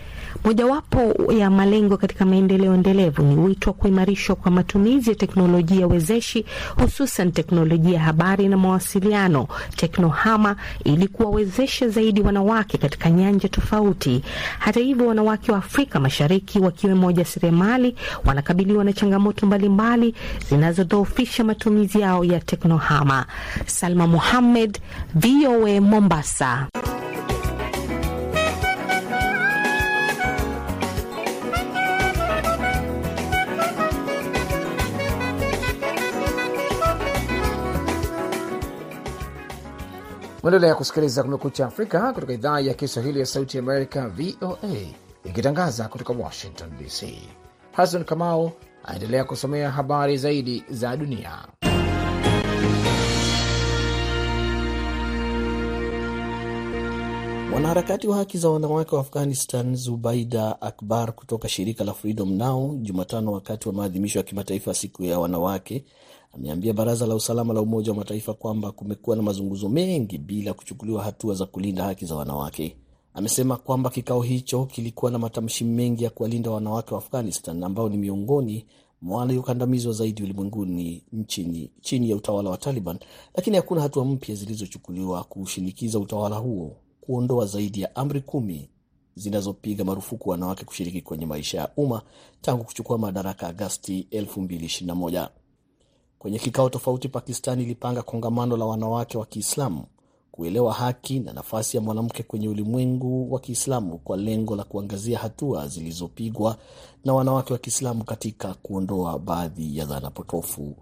Mojawapo 0.44 1.34
ya 1.34 1.50
malengo 1.50 1.98
katika 1.98 2.26
maendeleo 2.26 2.74
endelevu 2.74 3.24
ni 3.24 3.36
wito 3.36 3.70
wa 3.70 3.74
kuimarishwa 3.74 4.36
kwa 4.36 4.52
matumizi 4.52 5.10
ya 5.10 5.16
teknolojia 5.16 5.88
wezeshi, 5.88 6.46
hususan 6.82 7.32
teknolojia 7.32 7.94
ya 7.94 8.00
habari 8.00 8.48
na 8.48 8.58
mawasiliano, 8.58 9.48
teknohama, 9.76 10.56
ili 10.84 11.08
kuwawezesha 11.08 11.90
zaidi 11.90 12.22
wanawake 12.22 12.78
katika 12.78 13.10
nyanja 13.10 13.50
tofauti. 13.50 14.24
Hata 14.60 14.80
hivyo, 14.80 15.08
wanawake 15.08 15.52
wa 15.52 15.58
Afrika 15.58 16.00
Mashariki 16.00 16.60
wakiwemo 16.60 17.08
wajasiriamali 17.08 17.96
wanakabiliwa 18.26 18.84
na 18.84 18.94
changamoto 18.94 19.46
mbalimbali 19.46 20.16
zinazodhoofisha 20.50 21.44
matumizi 21.44 22.00
yao 22.00 22.24
ya 22.26 22.40
teknohama. 22.40 23.26
Salma 23.66 24.08
Muhammed, 24.08 24.80
VOA 25.16 25.82
Mombasa. 25.82 26.68
Mwendelea 40.44 40.76
kusikiliza 40.76 41.24
Kumekucha 41.24 41.66
Afrika 41.66 42.14
kutoka 42.14 42.34
idhaa 42.34 42.60
ya 42.60 42.74
Kiswahili 42.74 43.20
ya 43.20 43.26
Sauti 43.26 43.58
ya 43.58 43.64
Amerika, 43.64 44.10
VOA, 44.10 44.58
ikitangaza 45.24 45.88
kutoka 45.88 46.14
Washington 46.14 46.70
DC. 46.80 47.14
Hasan 47.72 48.04
Kamau 48.06 48.52
anaendelea 48.84 49.24
kusomea 49.24 49.72
habari 49.72 50.18
zaidi 50.18 50.64
za 50.70 50.98
dunia. 50.98 51.32
Mwanaharakati 57.50 58.08
wa 58.08 58.18
haki 58.18 58.38
za 58.38 58.50
wanawake 58.50 58.96
wa 58.96 59.02
Afghanistan 59.02 59.76
Zubaida 59.76 60.62
Akbar 60.62 61.12
kutoka 61.14 61.50
shirika 61.50 61.84
la 61.84 61.94
Freedom 61.94 62.34
Now 62.34 62.76
Jumatano, 62.78 63.32
wakati 63.32 63.68
wa 63.68 63.74
maadhimisho 63.74 64.20
ya 64.20 64.24
kimataifa 64.24 64.74
siku 64.74 65.04
ya 65.04 65.20
wanawake, 65.20 65.86
ameambia 66.34 66.74
baraza 66.74 67.06
la 67.08 67.16
usalama 67.16 67.54
la 67.54 67.62
Umoja 67.62 67.92
wa 67.92 67.98
Mataifa 67.98 68.34
kwamba 68.34 68.72
kumekuwa 68.72 69.16
na 69.16 69.22
mazungumzo 69.22 69.70
mengi 69.70 70.18
bila 70.18 70.54
kuchukuliwa 70.54 71.04
hatua 71.04 71.36
za 71.36 71.46
kulinda 71.46 71.84
haki 71.84 72.06
za 72.06 72.16
wanawake. 72.16 72.78
Amesema 73.14 73.58
kwamba 73.58 73.90
kikao 73.90 74.22
hicho 74.22 74.66
kilikuwa 74.66 75.12
na 75.12 75.20
matamshi 75.20 75.64
mengi 75.64 76.04
ya 76.04 76.10
kuwalinda 76.10 76.52
wanawake 76.52 76.94
wa 76.94 76.98
Afghanistan 77.00 77.64
ambao 77.64 77.90
ni 77.90 77.98
miongoni 77.98 78.66
mwa 79.02 79.20
waliokandamizwa 79.20 79.94
zaidi 79.94 80.24
ulimwenguni 80.24 81.04
chini 81.82 82.10
ya 82.10 82.16
utawala 82.16 82.50
wa 82.50 82.58
Taliban, 82.58 83.00
lakini 83.36 83.56
hakuna 83.56 83.82
hatua 83.82 84.06
mpya 84.06 84.36
zilizochukuliwa 84.36 85.24
kushinikiza 85.24 86.00
utawala 86.00 86.36
huo 86.36 86.76
kuondoa 87.02 87.46
zaidi 87.46 87.82
ya 87.82 87.96
amri 87.96 88.22
kumi 88.22 88.70
zinazopiga 89.16 89.84
marufuku 89.84 90.30
wanawake 90.30 90.66
kushiriki 90.66 91.02
kwenye 91.02 91.26
maisha 91.26 91.58
ya 91.58 91.70
umma 91.78 92.02
tangu 92.42 92.64
kuchukua 92.64 92.98
madaraka 92.98 93.48
Agasti 93.48 94.08
2021. 94.12 95.30
Kwenye 96.20 96.40
kikao 96.40 96.70
tofauti, 96.70 97.10
Pakistan 97.10 97.60
ilipanga 97.62 98.02
kongamano 98.02 98.58
la 98.58 98.66
wanawake 98.66 99.18
wa 99.18 99.26
Kiislamu 99.26 99.84
kuelewa 100.32 100.74
haki 100.74 101.20
na 101.20 101.34
nafasi 101.34 101.78
ya 101.78 101.84
mwanamke 101.84 102.24
kwenye 102.24 102.48
ulimwengu 102.50 103.34
wa 103.34 103.40
Kiislamu 103.40 103.98
kwa 103.98 104.18
lengo 104.18 104.56
la 104.56 104.64
kuangazia 104.64 105.20
hatua 105.20 105.68
zilizopigwa 105.68 106.58
na 107.06 107.14
wanawake 107.14 107.54
wa 107.54 107.60
Kiislamu 107.60 108.04
katika 108.04 108.54
kuondoa 108.54 109.20
baadhi 109.20 109.78
ya 109.78 109.86
dhana 109.86 110.12
potofu. 110.12 110.76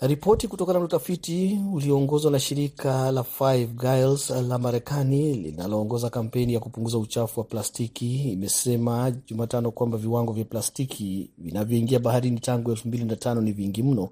Ripoti 0.00 0.48
kutokana 0.48 0.78
na 0.78 0.84
utafiti 0.84 1.60
ulioongozwa 1.72 2.30
na 2.30 2.38
shirika 2.40 3.10
la 3.10 3.22
Five 3.22 3.74
Guys 3.74 4.30
la 4.30 4.58
Marekani 4.58 5.34
linaloongoza 5.34 6.10
kampeni 6.10 6.54
ya 6.54 6.60
kupunguza 6.60 6.98
uchafu 6.98 7.40
wa 7.40 7.46
plastiki 7.46 8.32
imesema 8.32 9.10
Jumatano 9.10 9.70
kwamba 9.70 9.98
viwango 9.98 10.32
vya 10.32 10.44
plastiki 10.44 11.30
vinavyoingia 11.38 11.98
baharini 11.98 12.40
tangu 12.40 12.70
elfu 12.70 12.88
mbili 12.88 13.04
na 13.04 13.16
tano 13.16 13.40
ni 13.40 13.52
vingi 13.52 13.82
mno 13.82 14.08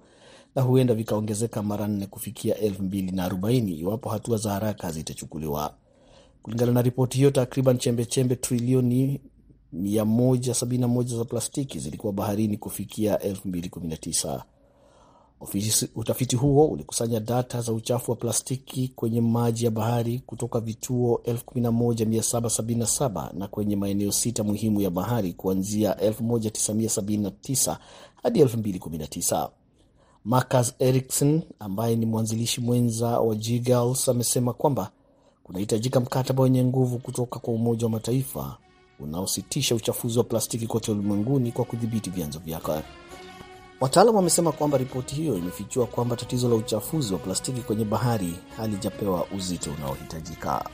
na 0.54 0.62
huenda 0.62 0.94
vikaongezeka 0.94 1.62
mara 1.62 1.88
nne 1.88 2.06
kufikia 2.06 2.56
elfu 2.58 2.82
mbili 2.82 3.12
na 3.12 3.24
arobaini 3.24 3.72
iwapo 3.72 4.08
hatua 4.08 4.36
za 4.38 4.50
haraka 4.52 4.86
hazitachukuliwa. 4.86 5.74
Kulingana 6.42 6.72
na 6.72 6.82
ripoti 6.82 7.16
hiyo, 7.18 7.30
takriban 7.30 7.78
chembechembe 7.78 8.36
trilioni 8.36 9.20
171 9.74 11.16
za 11.18 11.24
plastiki 11.24 11.78
zilikuwa 11.78 12.12
baharini 12.12 12.56
kufikia 12.58 13.16
2019. 13.16 14.42
Utafiti 15.94 16.36
huo 16.36 16.66
ulikusanya 16.68 17.20
data 17.20 17.60
za 17.60 17.72
uchafu 17.72 18.10
wa 18.10 18.16
plastiki 18.16 18.88
kwenye 18.88 19.20
maji 19.20 19.64
ya 19.64 19.70
bahari 19.70 20.18
kutoka 20.26 20.60
vituo 20.60 21.20
11777 21.26 23.38
na 23.38 23.48
kwenye 23.48 23.76
maeneo 23.76 24.12
sita 24.12 24.44
muhimu 24.44 24.80
ya 24.80 24.90
bahari 24.90 25.32
kuanzia 25.32 25.92
1979 25.92 27.76
hadi 28.22 28.44
2019. 28.44 29.48
Marcus 30.24 30.74
Ericsson 30.78 31.42
ambaye 31.58 31.96
ni 31.96 32.06
mwanzilishi 32.06 32.60
mwenza 32.60 33.20
wa 33.20 33.34
G-Girls 33.34 34.08
amesema 34.08 34.52
kwamba 34.52 34.90
kunahitajika 35.44 36.00
mkataba 36.00 36.42
wenye 36.42 36.64
nguvu 36.64 36.98
kutoka 36.98 37.38
kwa 37.40 37.54
Umoja 37.54 37.84
wa 37.86 37.90
Mataifa 37.90 38.56
unaositisha 39.00 39.74
uchafuzi 39.74 40.18
wa 40.18 40.24
plastiki 40.24 40.66
kote 40.66 40.92
ulimwenguni 40.92 41.52
kwa 41.52 41.64
kudhibiti 41.64 42.10
vyanzo 42.10 42.38
vyake. 42.38 42.72
Wataalam 43.80 44.14
wamesema 44.16 44.52
kwamba 44.52 44.78
ripoti 44.78 45.14
hiyo 45.14 45.36
imefichua 45.38 45.86
kwamba 45.86 46.16
tatizo 46.16 46.48
la 46.48 46.54
uchafuzi 46.54 47.12
wa 47.12 47.18
plastiki 47.18 47.60
kwenye 47.60 47.84
bahari 47.84 48.34
halijapewa 48.56 49.26
uzito 49.36 49.70
unaohitajika. 49.72 50.64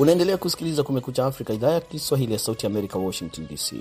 Unaendelea 0.00 0.36
kusikiliza 0.36 0.82
Kumekucha 0.82 1.26
Afrika, 1.26 1.52
idhaa 1.54 1.70
ya 1.70 1.80
Kiswahili 1.80 2.32
ya 2.32 2.38
Sauti 2.38 2.66
Amerika, 2.66 2.98
Washington 2.98 3.46
DC. 3.46 3.74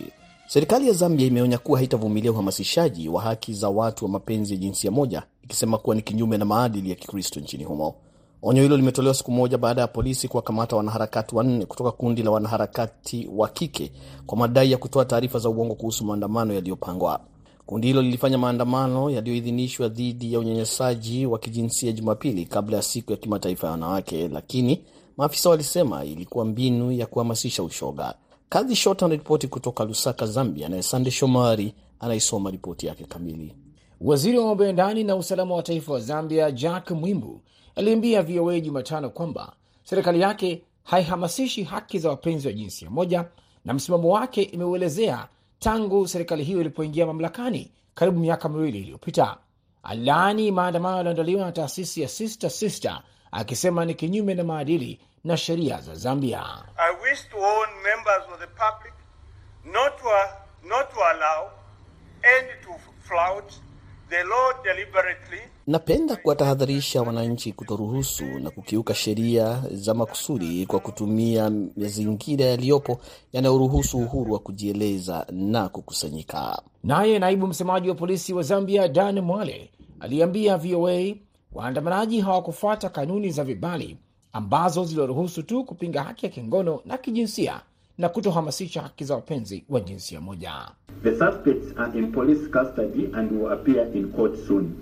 Serikali 0.47 0.87
ya 0.87 0.93
Zambia 0.93 1.27
imeonya 1.27 1.57
kuwa 1.57 1.77
haitavumilia 1.79 2.31
uhamasishaji 2.31 3.09
wa 3.09 3.21
haki 3.21 3.53
za 3.53 3.69
watu 3.69 4.05
wa 4.05 4.11
mapenzi 4.11 4.53
ya 4.53 4.59
jinsia 4.59 4.91
moja, 4.91 5.23
ikisema 5.43 5.77
kuwa 5.77 5.95
ni 5.95 6.01
kinyume 6.01 6.37
na 6.37 6.45
maadili 6.45 6.89
ya 6.89 6.95
Kikristo 6.95 7.39
nchini 7.39 7.63
humo. 7.63 7.95
Onyo 8.41 8.61
hilo 8.63 8.77
limetolewa 8.77 9.13
siku 9.13 9.31
moja 9.31 9.57
baada 9.57 9.81
ya 9.81 9.87
polisi 9.87 10.27
kuwakamata 10.27 10.75
wanaharakati 10.75 11.35
wanne 11.35 11.65
kutoka 11.65 11.91
kundi 11.91 12.23
la 12.23 12.31
wanaharakati 12.31 13.29
wa 13.35 13.47
kike 13.47 13.91
kwa 14.25 14.37
madai 14.37 14.71
ya 14.71 14.77
kutoa 14.77 15.05
taarifa 15.05 15.39
za 15.39 15.49
uongo 15.49 15.75
kuhusu 15.75 16.05
maandamano 16.05 16.53
yaliyopangwa. 16.53 17.19
Kundi 17.65 17.87
hilo 17.87 18.01
lilifanya 18.01 18.37
maandamano 18.37 19.09
yaliyoidhinishwa 19.09 19.87
dhidi 19.87 20.33
ya 20.33 20.39
unyanyasaji 20.39 21.25
wa 21.25 21.39
kijinsia 21.39 21.91
Jumapili 21.91 22.45
kabla 22.45 22.77
ya 22.77 22.83
siku 22.83 23.11
ya 23.11 23.17
kimataifa 23.17 23.67
ya 23.67 23.71
wanawake, 23.71 24.27
lakini 24.27 24.81
maafisa 25.19 25.49
walisema 25.49 26.05
ilikuwa 26.05 26.45
mbinu 26.45 26.91
ya 26.91 27.05
kuhamasisha 27.05 27.63
ushoga. 27.63 28.13
Kadhi 28.49 28.75
Shot 28.75 29.03
anaripoti 29.05 29.47
kutoka 29.47 29.83
Lusaka, 29.83 30.25
Zambia, 30.25 30.69
naye 30.69 30.83
Sande 30.83 31.11
Shomari 31.11 31.73
anaisoma 31.99 32.51
ripoti 32.51 32.87
yake 32.87 33.03
kamili. 33.03 33.55
Waziri 34.01 34.37
wa 34.37 34.45
mambo 34.45 34.65
ya 34.65 34.73
ndani 34.73 35.03
na 35.03 35.15
usalama 35.15 35.55
wa 35.55 35.63
taifa 35.63 35.93
wa 35.93 35.99
Zambia 35.99 36.51
Jack 36.51 36.91
Mwimbu 36.91 37.41
aliambia 37.75 38.21
VOA 38.21 38.59
Jumatano 38.59 39.09
kwamba 39.09 39.53
serikali 39.83 40.21
yake 40.21 40.61
haihamasishi 40.83 41.63
haki 41.63 41.99
za 41.99 42.09
wapenzi 42.09 42.47
wa 42.47 42.53
jinsia 42.53 42.89
moja, 42.89 43.25
na 43.65 43.73
msimamo 43.73 44.09
wake 44.09 44.41
imeuelezea 44.41 45.27
tangu 45.59 46.07
serikali 46.07 46.43
hiyo 46.43 46.61
ilipoingia 46.61 47.05
mamlakani 47.05 47.71
karibu 47.95 48.19
miaka 48.19 48.49
miwili 48.49 48.79
iliyopita. 48.79 49.37
Alilaani 49.83 50.51
maandamano 50.51 50.95
yaliyoandaliwa 50.97 51.45
na 51.45 51.51
taasisi 51.51 52.01
ya 52.01 52.07
Sister 52.07 52.49
Sister 52.49 53.01
akisema 53.31 53.85
ni 53.85 53.93
kinyume 53.93 54.33
na 54.33 54.43
maadili 54.43 54.99
na 55.23 55.37
sheria 55.37 55.81
za 55.81 55.95
Zambia. 55.95 56.43
I 56.77 56.91
wish 57.03 57.29
to 57.29 57.37
warn 57.37 57.69
members 57.83 58.23
of 58.33 58.39
the 58.39 58.47
public 58.47 58.93
not 59.65 59.97
to, 59.97 60.09
not 60.69 60.89
to 60.93 60.99
allow 60.99 61.49
and 62.23 62.47
to 62.63 62.71
flout 63.07 63.53
the 64.09 64.23
law 64.23 64.53
deliberately. 64.63 65.39
Napenda 65.67 66.15
kuwatahadharisha 66.15 67.01
wananchi 67.01 67.53
kutoruhusu 67.53 68.25
na 68.25 68.49
kukiuka 68.49 68.95
sheria 68.95 69.63
za 69.71 69.93
makusudi 69.93 70.65
kwa 70.65 70.79
kutumia 70.79 71.49
mazingira 71.77 72.45
yaliyopo 72.45 73.01
yanayoruhusu 73.33 73.97
uhuru 73.97 74.33
wa 74.33 74.39
kujieleza 74.39 75.25
na 75.31 75.69
kukusanyika. 75.69 76.61
Naye 76.83 77.19
naibu 77.19 77.47
msemaji 77.47 77.89
wa 77.89 77.95
polisi 77.95 78.33
wa 78.33 78.43
Zambia 78.43 78.87
Dan 78.87 79.19
Mwale 79.21 79.71
aliambia 79.99 80.57
VOA 80.57 81.15
waandamanaji 81.53 82.21
hawakufuata 82.21 82.89
kanuni 82.89 83.31
za 83.31 83.43
vibali 83.43 83.97
ambazo 84.33 84.83
ziliruhusu 84.85 85.43
tu 85.43 85.63
kupinga 85.63 86.03
haki 86.03 86.25
ya 86.25 86.31
kingono 86.31 86.81
na 86.85 86.97
kijinsia 86.97 87.61
na 87.97 88.09
kutohamasisha 88.09 88.81
haki 88.81 89.03
za 89.03 89.15
wapenzi 89.15 89.63
wa 89.69 89.79
jinsia 89.79 90.21
moja. 90.21 90.51
The 91.03 91.17
suspects 91.17 91.77
are 91.77 91.99
in 91.99 92.11
police 92.11 92.47
custody 92.49 93.09
and 93.13 93.31
will 93.31 93.51
appear 93.51 93.97
in 93.97 94.11
court 94.11 94.47
soon. 94.47 94.73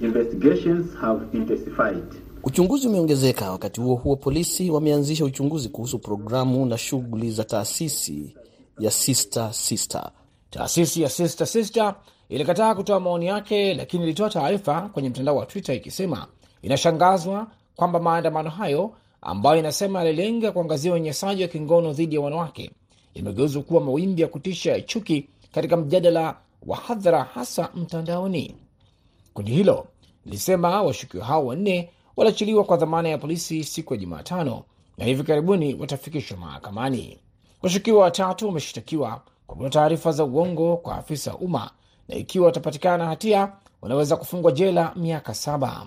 Investigations 0.00 0.94
have 1.00 1.20
intensified. 1.36 2.04
Uchunguzi 2.42 2.88
umeongezeka. 2.88 3.50
Wakati 3.50 3.80
huo 3.80 3.94
huo, 3.94 4.16
polisi 4.16 4.70
wameanzisha 4.70 5.24
uchunguzi 5.24 5.68
kuhusu 5.68 5.98
programu 5.98 6.66
na 6.66 6.78
shughuli 6.78 7.30
za 7.30 7.44
taasisi 7.44 8.34
ya 8.78 8.90
Sister 8.90 9.52
Sister. 9.54 10.10
Taasisi 10.50 11.02
ya 11.02 11.08
Sister 11.08 11.46
Sister 11.46 11.94
ilikataa 12.28 12.74
kutoa 12.74 13.00
maoni 13.00 13.26
yake, 13.26 13.74
lakini 13.74 14.02
ilitoa 14.04 14.30
taarifa 14.30 14.80
kwenye 14.80 15.08
mtandao 15.08 15.36
wa 15.36 15.46
Twitter 15.46 15.74
ikisema 15.74 16.26
inashangazwa 16.62 17.46
kwamba 17.78 18.00
maandamano 18.00 18.50
hayo 18.50 18.92
ambayo 19.22 19.58
inasema 19.58 19.98
yalilenga 19.98 20.52
kuangazia 20.52 20.92
unyanyasaji 20.92 21.42
wa 21.42 21.48
kingono 21.48 21.92
dhidi 21.92 22.14
ya 22.14 22.20
wanawake 22.20 22.70
yamegeuzwa 23.14 23.62
kuwa 23.62 23.80
mawimbi 23.80 24.22
ya 24.22 24.28
kutisha 24.28 24.72
ya 24.72 24.80
chuki 24.80 25.28
katika 25.52 25.76
mjadala 25.76 26.36
wa 26.66 26.76
hadhara, 26.76 27.24
hasa 27.24 27.68
mtandaoni. 27.74 28.54
Kundi 29.34 29.50
hilo 29.52 29.86
lilisema 30.24 30.82
washukiwa 30.82 31.24
hao 31.24 31.46
wanne 31.46 31.90
waliachiliwa 32.16 32.64
kwa 32.64 32.76
dhamana 32.76 33.08
ya 33.08 33.18
polisi 33.18 33.64
siku 33.64 33.94
ya 33.94 34.00
Jumatano 34.00 34.62
na 34.98 35.04
hivi 35.04 35.22
karibuni 35.22 35.74
watafikishwa 35.74 36.36
mahakamani. 36.38 37.18
Washukiwa 37.62 38.02
watatu 38.02 38.46
wameshtakiwa 38.46 39.22
kwa 39.46 39.70
taarifa 39.70 40.12
za 40.12 40.24
uongo 40.24 40.76
kwa 40.76 40.96
afisa 40.96 41.30
wa 41.30 41.38
umma 41.38 41.70
na 42.08 42.14
ikiwa 42.14 42.46
watapatikana 42.46 43.06
hatia 43.06 43.52
wanaweza 43.82 44.16
kufungwa 44.16 44.52
jela 44.52 44.92
miaka 44.96 45.34
saba. 45.34 45.86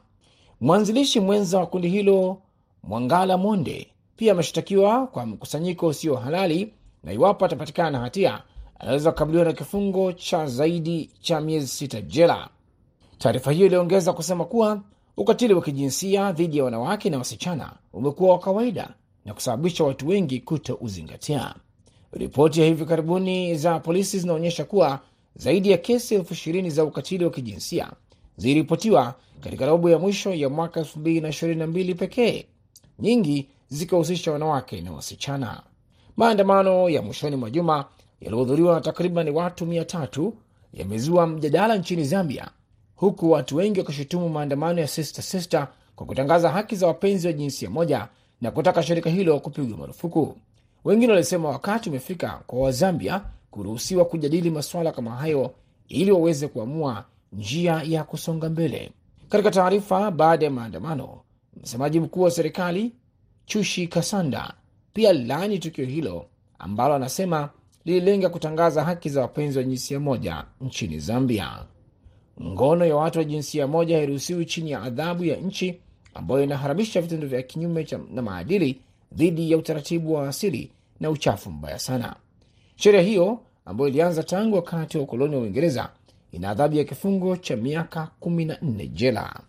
Mwanzilishi 0.61 1.19
mwenza 1.19 1.59
wa 1.59 1.65
kundi 1.67 1.89
hilo 1.89 2.37
Mwangala 2.83 3.37
Monde 3.37 3.87
pia 4.15 4.31
ameshtakiwa 4.31 5.07
kwa 5.07 5.25
mkusanyiko 5.25 5.87
usio 5.87 6.15
halali 6.15 6.73
na 7.03 7.13
iwapo 7.13 7.45
atapatikana 7.45 7.89
na 7.91 7.99
hatia 7.99 8.43
anaweza 8.79 9.11
kukabiliwa 9.11 9.45
na 9.45 9.53
kifungo 9.53 10.13
cha 10.13 10.45
zaidi 10.47 11.09
cha 11.21 11.41
miezi 11.41 11.67
sita 11.67 12.01
jela. 12.01 12.49
Taarifa 13.17 13.51
hiyo 13.51 13.65
iliongeza 13.65 14.13
kusema 14.13 14.45
kuwa 14.45 14.81
ukatili 15.17 15.53
wa 15.53 15.61
kijinsia 15.61 16.31
dhidi 16.31 16.57
ya 16.57 16.63
wanawake 16.63 17.09
na 17.09 17.17
wasichana 17.17 17.73
umekuwa 17.93 18.31
wa 18.31 18.39
kawaida 18.39 18.89
na 19.25 19.33
kusababisha 19.33 19.83
watu 19.83 20.07
wengi 20.07 20.39
kutouzingatia. 20.39 21.55
Ripoti 22.11 22.59
ya 22.61 22.65
hivi 22.65 22.85
karibuni 22.85 23.55
za 23.55 23.79
polisi 23.79 24.19
zinaonyesha 24.19 24.65
kuwa 24.65 24.99
zaidi 25.35 25.71
ya 25.71 25.77
kesi 25.77 26.15
elfu 26.15 26.33
ishirini 26.33 26.69
za 26.69 26.83
ukatili 26.83 27.25
wa 27.25 27.31
kijinsia 27.31 27.91
ziliripotiwa 28.37 29.15
katika 29.39 29.65
robo 29.65 29.89
ya 29.89 29.99
mwisho 29.99 30.33
ya 30.33 30.49
mwaka 30.49 30.79
elfu 30.79 30.99
mbili 30.99 31.21
na 31.21 31.29
ishirini 31.29 31.59
na 31.59 31.67
mbili 31.67 31.95
pekee, 31.95 32.45
nyingi 32.99 33.47
zikiwahusisha 33.69 34.31
wanawake 34.31 34.81
na 34.81 34.91
wasichana. 34.91 35.61
Maandamano 36.17 36.89
ya 36.89 37.01
mwishoni 37.01 37.35
mwa 37.35 37.49
juma 37.49 37.85
yaliohudhuriwa 38.21 38.73
na 38.75 38.81
takriban 38.81 39.29
watu 39.29 39.65
mia 39.65 39.85
tatu 39.85 40.33
yamezua 40.73 41.27
mjadala 41.27 41.75
nchini 41.75 42.03
Zambia, 42.03 42.49
huku 42.95 43.31
watu 43.31 43.55
wengi 43.55 43.79
wakishutumu 43.79 44.29
maandamano 44.29 44.81
ya 44.81 44.87
Sister 44.87 45.23
Sister 45.23 45.67
kwa 45.95 46.05
kutangaza 46.05 46.49
haki 46.49 46.75
za 46.75 46.87
wapenzi 46.87 47.27
wa 47.27 47.33
jinsia 47.33 47.69
moja 47.69 48.07
na 48.41 48.51
kutaka 48.51 48.83
shirika 48.83 49.09
hilo 49.09 49.39
kupigwa 49.39 49.77
marufuku. 49.77 50.37
Wengine 50.85 51.11
walisema 51.13 51.49
wakati 51.49 51.89
umefika 51.89 52.41
kwa 52.47 52.59
Wazambia 52.59 53.21
kuruhusiwa 53.51 54.05
kujadili 54.05 54.49
masuala 54.51 54.91
kama 54.91 55.11
hayo 55.15 55.51
ili 55.87 56.11
waweze 56.11 56.47
kuamua 56.47 57.05
njia 57.31 57.81
ya 57.85 58.03
kusonga 58.03 58.49
mbele. 58.49 58.91
Katika 59.29 59.51
taarifa 59.51 60.11
baada 60.11 60.45
ya 60.45 60.51
maandamano, 60.51 61.21
msemaji 61.63 61.99
mkuu 61.99 62.21
wa 62.21 62.31
serikali 62.31 62.91
Chushi 63.45 63.87
Kasanda 63.87 64.53
pia 64.93 65.09
alilaani 65.09 65.59
tukio 65.59 65.85
hilo 65.85 66.25
ambalo 66.59 66.93
anasema 66.93 67.49
lililenga 67.85 68.29
kutangaza 68.29 68.83
haki 68.83 69.09
za 69.09 69.21
wapenzi 69.21 69.57
wa 69.57 69.63
jinsia 69.63 69.99
moja 69.99 70.45
nchini 70.61 70.99
Zambia. 70.99 71.65
Ngono 72.43 72.85
ya 72.85 72.95
watu 72.95 73.19
wa 73.19 73.25
jinsia 73.25 73.67
moja 73.67 73.95
hairuhusiwi 73.97 74.45
chini 74.45 74.71
ya 74.71 74.81
adhabu 74.81 75.23
ya 75.25 75.35
nchi 75.37 75.81
ambayo 76.13 76.43
inaharamisha 76.43 77.01
vitendo 77.01 77.27
vya 77.27 77.41
kinyume 77.41 77.87
na 78.13 78.21
maadili 78.21 78.81
dhidi 79.13 79.51
ya 79.51 79.57
utaratibu 79.57 80.13
wa 80.13 80.29
asili 80.29 80.71
na 80.99 81.09
uchafu 81.09 81.51
mbaya 81.51 81.79
sana. 81.79 82.15
Sheria 82.75 83.01
hiyo 83.01 83.39
ambayo 83.65 83.87
ilianza 83.89 84.23
tangu 84.23 84.55
wakati 84.55 84.97
wa 84.97 85.03
ukoloni 85.03 85.35
wa 85.35 85.41
Uingereza 85.41 85.89
ina 86.31 86.49
adhabu 86.49 86.75
ya 86.75 86.83
kifungo 86.83 87.37
cha 87.37 87.55
miaka 87.55 88.07
14 88.21 88.87
jela. 88.87 89.39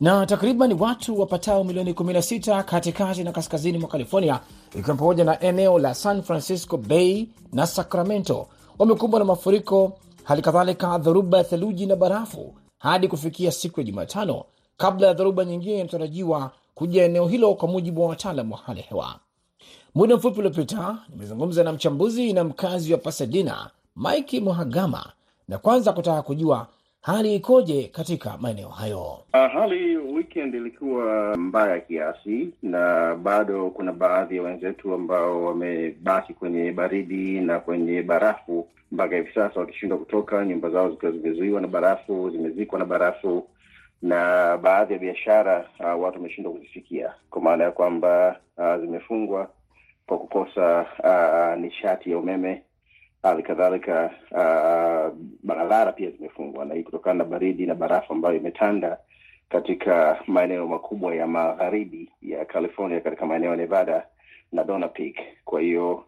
na 0.00 0.26
takriban 0.26 0.72
watu 0.72 1.20
wapatao 1.20 1.64
milioni 1.64 1.92
16 1.92 2.64
katikati 2.64 3.24
na 3.24 3.32
kaskazini 3.32 3.78
mwa 3.78 3.88
California, 3.88 4.40
ikiwa 4.78 4.96
pamoja 4.96 5.24
na 5.24 5.40
eneo 5.40 5.78
la 5.78 5.94
San 5.94 6.22
Francisco 6.22 6.76
Bay 6.76 7.26
na 7.52 7.66
Sacramento 7.66 8.46
wamekumbwa 8.78 9.18
na 9.18 9.24
mafuriko, 9.24 9.98
hali 10.30 10.42
kadhalika 10.42 10.98
dhoruba 10.98 11.38
ya 11.38 11.44
theluji 11.44 11.86
na 11.86 11.96
barafu 11.96 12.54
hadi 12.78 13.08
kufikia 13.08 13.52
siku 13.52 13.80
ya 13.80 13.86
Jumatano, 13.86 14.44
kabla 14.76 15.06
ya 15.06 15.14
dhoruba 15.14 15.44
nyingine 15.44 15.80
inatarajiwa 15.80 16.50
kuja 16.74 17.04
eneo 17.04 17.28
hilo, 17.28 17.54
kwa 17.54 17.68
mujibu 17.68 18.02
wa 18.02 18.08
wataalam 18.08 18.52
wa 18.52 18.58
hali 18.58 18.80
hewa. 18.80 19.14
Muda 19.94 20.16
mfupi 20.16 20.38
uliopita 20.40 20.98
nimezungumza 21.08 21.64
na 21.64 21.72
mchambuzi 21.72 22.32
na 22.32 22.44
mkazi 22.44 22.92
wa 22.92 22.98
Pasadena, 22.98 23.70
Mike 23.96 24.40
Muhagama, 24.40 25.12
na 25.48 25.58
kwanza 25.58 25.92
kutaka 25.92 26.22
kujua 26.22 26.66
hali 27.02 27.34
ikoje 27.34 27.88
katika 27.88 28.36
maeneo 28.40 28.68
hayo. 28.68 29.00
Uh, 29.34 29.52
hali 29.52 29.96
weekend 29.96 30.54
ilikuwa 30.54 31.36
mbaya 31.36 31.80
kiasi, 31.80 32.48
na 32.62 33.14
bado 33.14 33.70
kuna 33.70 33.92
baadhi 33.92 34.36
ya 34.36 34.42
wenzetu 34.42 34.94
ambao 34.94 35.44
wamebaki 35.44 36.34
kwenye 36.34 36.72
baridi 36.72 37.40
na 37.40 37.60
kwenye 37.60 38.02
barafu. 38.02 38.68
Mpaka 38.92 39.16
hivi 39.16 39.30
sasa, 39.34 39.60
wakishindwa 39.60 39.98
kutoka, 39.98 40.44
nyumba 40.44 40.70
zao 40.70 40.90
zikiwa 40.90 41.12
zimezuiwa 41.12 41.60
na 41.60 41.66
barafu, 41.68 42.30
zimezikwa 42.30 42.78
na 42.78 42.84
barafu, 42.84 43.46
na 44.02 44.56
baadhi 44.58 44.92
ya 44.92 44.98
biashara 44.98 45.58
uh, 45.80 46.02
watu 46.02 46.16
wameshindwa 46.16 46.52
kuzifikia. 46.52 47.14
Kwa 47.30 47.42
maana 47.42 47.64
ya 47.64 47.70
kwamba 47.70 48.40
uh, 48.56 48.76
zimefungwa 48.80 49.48
kwa 50.06 50.18
kukosa 50.18 50.86
uh, 51.04 51.60
nishati 51.62 52.10
ya 52.10 52.18
umeme 52.18 52.62
hali 53.22 53.42
kadhalika 53.42 54.10
uh, 54.30 55.16
barabara 55.42 55.92
pia 55.92 56.10
zimefungwa, 56.10 56.64
na 56.64 56.74
hii 56.74 56.82
kutokana 56.82 57.18
na 57.18 57.24
baridi 57.24 57.66
na 57.66 57.74
barafu 57.74 58.12
ambayo 58.12 58.36
imetanda 58.36 58.98
katika 59.48 60.22
maeneo 60.26 60.66
makubwa 60.66 61.14
ya 61.14 61.26
magharibi 61.26 62.10
ya 62.22 62.44
California, 62.44 63.00
katika 63.00 63.26
maeneo 63.26 63.50
ya 63.50 63.56
Nevada 63.56 64.06
na 64.52 64.64
Dona 64.64 64.88
Peak. 64.88 65.16
Kwa 65.44 65.60
hiyo 65.60 66.04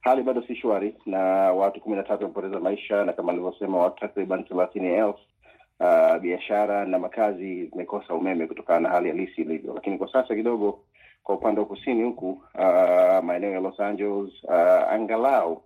hali 0.00 0.22
bado 0.22 0.42
si 0.42 0.56
shwari, 0.56 0.94
na 1.06 1.18
watu 1.52 1.80
kumi 1.80 1.96
na 1.96 2.02
tatu 2.02 2.22
wamepoteza 2.22 2.60
maisha, 2.60 3.04
na 3.04 3.12
kama 3.12 3.32
alivyosema 3.32 3.78
watu 3.78 4.00
takriban 4.00 4.44
thelathini 4.44 4.88
elfu 4.94 5.18
uh, 5.80 6.16
biashara 6.20 6.84
na 6.86 6.98
makazi 6.98 7.66
zimekosa 7.66 8.14
umeme 8.14 8.46
kutokana 8.46 8.80
na 8.80 8.88
hali 8.88 9.08
halisi 9.08 9.40
ilivyo. 9.42 9.74
Lakini 9.74 9.98
kwa 9.98 10.12
sasa 10.12 10.34
kidogo, 10.34 10.78
kwa 11.22 11.34
upande 11.34 11.60
wa 11.60 11.66
kusini 11.66 12.02
huku, 12.02 12.30
uh, 12.54 13.24
maeneo 13.24 13.50
ya 13.50 13.60
Los 13.60 13.80
Angeles, 13.80 14.32
uh, 14.44 14.92
angalau 14.92 15.62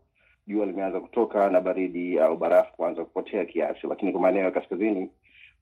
jua 0.46 0.66
limeanza 0.66 1.00
kutoka 1.00 1.50
na 1.50 1.60
baridi 1.60 2.18
au 2.18 2.36
barafu 2.36 2.72
kuanza 2.76 3.04
kupotea 3.04 3.44
kiasi, 3.44 3.86
lakini 3.86 4.12
kwa 4.12 4.20
maeneo 4.20 4.44
ya 4.44 4.50
kaskazini 4.50 5.10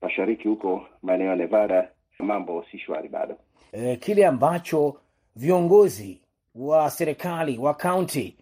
mashariki 0.03 0.49
huko, 0.49 0.83
maeneo 1.03 1.27
ya 1.29 1.37
Nevada, 1.37 1.89
mambo 2.19 2.65
si 2.71 2.79
shwari 2.79 3.09
bado. 3.09 3.37
E, 3.73 3.97
kile 3.97 4.27
ambacho 4.27 4.97
viongozi 5.37 6.21
wa 6.55 6.91
serikali 6.91 7.59
wa 7.59 7.75
kaunti 7.75 8.37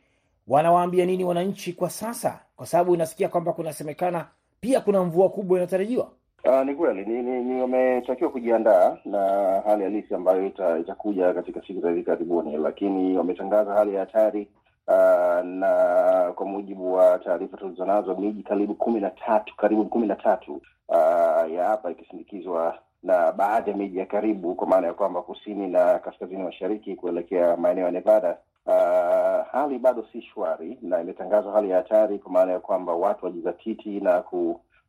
wanawaambia 0.48 1.06
nini 1.06 1.24
wananchi 1.24 1.72
kwa 1.72 1.90
sasa, 1.90 2.40
kwa 2.56 2.66
sababu 2.66 2.94
inasikia 2.94 3.28
kwamba 3.28 3.52
kunasemekana 3.52 4.26
pia 4.60 4.80
kuna 4.80 5.02
mvua 5.02 5.28
kubwa 5.28 5.58
inatarajiwa. 5.58 6.10
Uh, 6.44 6.62
ni 6.66 6.74
kweli 6.74 7.04
ni, 7.06 7.22
ni, 7.22 7.44
ni 7.44 7.60
wametakiwa 7.60 8.30
kujiandaa 8.30 8.98
na 9.04 9.18
hali 9.66 9.84
halisi 9.84 10.14
ambayo 10.14 10.46
ita, 10.46 10.78
itakuja 10.78 11.32
katika 11.34 11.62
siku 11.66 11.80
za 11.80 11.88
hivi 11.90 12.02
karibuni, 12.02 12.56
lakini 12.56 13.18
wametangaza 13.18 13.72
hali 13.72 13.94
ya 13.94 14.00
hatari 14.00 14.48
uh, 14.88 15.44
na 15.44 16.32
kwa 16.34 16.46
mujibu 16.46 16.92
wa 16.92 17.18
taarifa 17.18 17.56
tulizonazo 17.56 18.14
miji 18.14 18.42
karibu 18.42 18.74
kumi 18.74 19.00
na 19.00 19.10
tatu 19.10 19.56
karibu 19.56 19.84
kumi 19.84 20.06
na 20.06 20.16
tatu 20.16 20.62
uh, 20.88 21.52
ya 21.52 21.64
hapa 21.68 21.90
ikisindikizwa 21.90 22.78
na 23.02 23.32
baadhi 23.32 23.70
ya 23.70 23.76
miji 23.76 23.98
ya 23.98 24.06
karibu, 24.06 24.54
kwa 24.54 24.66
maana 24.66 24.86
ya 24.86 24.94
kwamba 24.94 25.22
kusini 25.22 25.68
na 25.68 25.98
kaskazini 25.98 26.42
mashariki 26.42 26.96
kuelekea 26.96 27.56
maeneo 27.56 27.84
ya 27.84 27.90
Nevada. 27.90 28.36
Uh, 28.66 29.46
hali 29.52 29.78
bado 29.78 30.04
si 30.12 30.22
shwari 30.22 30.78
na 30.82 31.00
imetangazwa 31.00 31.52
hali 31.52 31.70
ya 31.70 31.76
hatari, 31.76 32.18
kwa 32.18 32.32
maana 32.32 32.52
ya 32.52 32.60
kwamba 32.60 32.94
watu 32.94 33.24
wajizatiti 33.24 34.00
na 34.00 34.22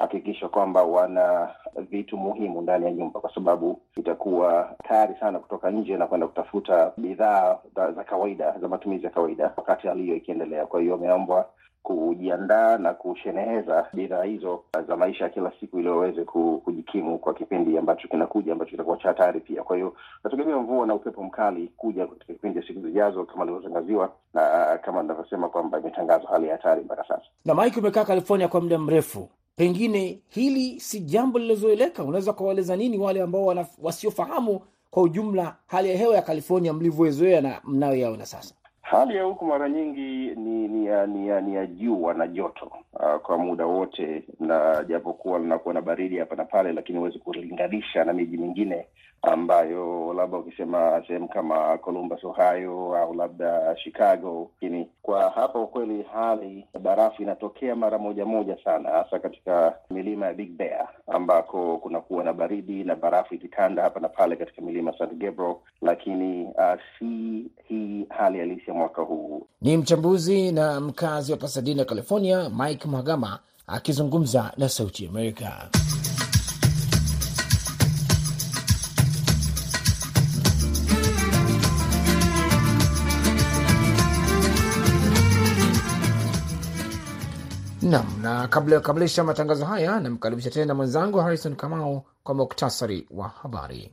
kuhakikisha 0.07 0.49
kwamba 0.49 0.83
wana 0.83 1.49
vitu 1.89 2.17
muhimu 2.17 2.61
ndani 2.61 2.85
ya 2.85 2.91
nyumba, 2.91 3.19
kwa 3.19 3.33
sababu 3.33 3.79
itakuwa 3.97 4.75
tayari 4.87 5.15
sana 5.19 5.39
kutoka 5.39 5.71
nje 5.71 5.97
na 5.97 6.07
kwenda 6.07 6.27
kutafuta 6.27 6.91
bidhaa 6.97 7.57
za 7.95 8.03
kawaida 8.03 8.55
za 8.61 8.67
matumizi 8.67 9.05
ya 9.05 9.11
kawaida 9.11 9.53
wakati 9.57 9.87
hali 9.87 10.03
hiyo 10.03 10.15
ikiendelea. 10.15 10.65
Kwa 10.65 10.81
hiyo 10.81 10.91
wameombwa 10.93 11.45
kujiandaa 11.83 12.77
na 12.77 12.93
kusheneheza 12.93 13.85
bidhaa 13.93 14.23
hizo 14.23 14.63
za 14.87 14.97
maisha 14.97 15.23
ya 15.23 15.29
kila 15.29 15.51
siku 15.59 15.79
ili 15.79 15.89
waweze 15.89 16.23
kujikimu 16.63 17.17
kwa 17.19 17.33
kipindi 17.33 17.77
ambacho 17.77 18.07
kinakuja 18.07 18.53
ambacho 18.53 18.71
kitakuwa 18.71 18.97
cha 18.97 19.07
hatari 19.07 19.39
pia. 19.39 19.63
Kwa 19.63 19.75
hiyo 19.75 19.93
nategemea 20.23 20.57
mvua 20.57 20.87
na 20.87 20.93
upepo 20.95 21.23
mkali 21.23 21.71
kuja 21.77 22.07
katika 22.07 22.33
kipindi 22.33 22.61
cha 22.61 22.67
siku 22.67 22.81
zijazo 22.81 23.23
kama 23.25 23.43
ilivyotangaziwa, 23.43 24.11
na 24.33 24.77
kama 24.85 25.01
ninavyosema 25.01 25.49
kwamba 25.49 25.79
imetangazwa 25.79 26.29
hali 26.29 26.47
ya 26.47 26.51
hatari 26.55 26.81
mpaka 26.81 27.03
sasa. 27.07 27.25
Na 27.45 27.55
Mike, 27.55 27.79
umekaa 27.79 28.05
California 28.05 28.47
kwa 28.47 28.61
muda 28.61 28.77
mrefu, 28.77 29.29
pengine 29.55 30.19
hili 30.29 30.79
si 30.79 30.99
jambo 30.99 31.39
lililozoeleka. 31.39 32.03
Unaweza 32.03 32.33
kuwaeleza 32.33 32.75
nini 32.75 32.97
wale 32.97 33.21
ambao 33.21 33.55
wasiofahamu 33.81 34.61
kwa 34.89 35.03
ujumla 35.03 35.55
hali 35.67 35.89
ya 35.89 35.97
hewa 35.97 36.15
ya 36.15 36.21
California 36.21 36.73
mlivyoezoea 36.73 37.41
na 37.41 37.61
mnayoyaona 37.63 38.25
sasa? 38.25 38.55
Hali 38.81 39.15
ya 39.15 39.23
huku 39.23 39.45
mara 39.45 39.69
nyingi 39.69 40.35
ni 40.35 40.67
ni 40.67 40.85
ya 40.85 41.07
ni 41.07 41.27
ya, 41.27 41.41
ni 41.41 41.55
ya 41.55 41.67
jua 41.67 42.13
na 42.13 42.27
joto 42.27 42.71
uh, 42.93 43.15
kwa 43.21 43.37
muda 43.37 43.65
wote, 43.65 44.23
na 44.39 44.83
japokuwa 44.83 45.39
linakuwa 45.39 45.73
na 45.73 45.81
baridi 45.81 46.17
hapa 46.17 46.35
na 46.35 46.45
pale, 46.45 46.73
lakini 46.73 46.97
huwezi 46.99 47.19
kulinganisha 47.19 48.03
na 48.03 48.13
miji 48.13 48.37
mingine 48.37 48.87
ambayo 49.23 50.13
labda 50.13 50.37
ukisema 50.37 51.03
sehemu 51.07 51.27
kama 51.27 51.77
Columbus, 51.77 52.23
Ohio 52.23 52.95
au 52.97 53.13
labda 53.13 53.75
Chicago. 53.83 54.49
Lakini 54.61 54.89
kwa 55.01 55.21
hapa 55.29 55.47
kwa 55.47 55.67
kweli 55.67 56.03
hali 56.13 56.67
barafu 56.81 57.21
inatokea 57.21 57.75
mara 57.75 57.97
moja 57.97 58.25
moja 58.25 58.57
sana, 58.63 58.89
hasa 58.89 59.19
katika 59.19 59.75
milima 59.89 60.25
ya 60.25 60.33
Big 60.33 60.57
Bear 60.57 60.87
ambako 61.07 61.77
kunakuwa 61.77 62.23
na 62.23 62.33
baridi 62.33 62.83
na 62.83 62.95
barafu 62.95 63.35
ikitanda 63.35 63.83
hapa 63.83 63.99
na 63.99 64.09
pale 64.09 64.35
katika 64.35 64.61
milima 64.61 64.93
San 64.97 65.09
Gabriel, 65.09 65.55
lakini 65.81 66.43
uh, 66.45 66.79
si 66.99 67.05
hii 67.67 68.05
hali 68.09 68.39
halisi 68.39 68.63
ya 68.67 68.73
mwaka 68.73 69.01
huu. 69.01 69.47
Ni 69.61 69.77
mchambuzi 69.77 70.51
na 70.51 70.79
mkazi 70.79 71.31
wa 71.31 71.37
Pasadena, 71.37 71.85
California, 71.85 72.49
Mike 72.49 72.87
Mwagama 72.87 73.39
akizungumza 73.67 74.51
na 74.57 74.69
Sauti 74.69 75.07
Amerika. 75.07 75.69
Nam 87.93 88.05
na 88.21 88.47
kabla 88.47 88.75
ya 88.75 88.81
kukamilisha 88.81 89.23
matangazo 89.23 89.65
haya, 89.65 89.99
namkaribisha 89.99 90.49
tena 90.49 90.73
mwenzangu 90.73 91.17
Harrison 91.19 91.55
Kamau 91.55 92.01
kwa 92.23 92.35
muktasari 92.35 93.07
wa 93.11 93.27
habari. 93.27 93.91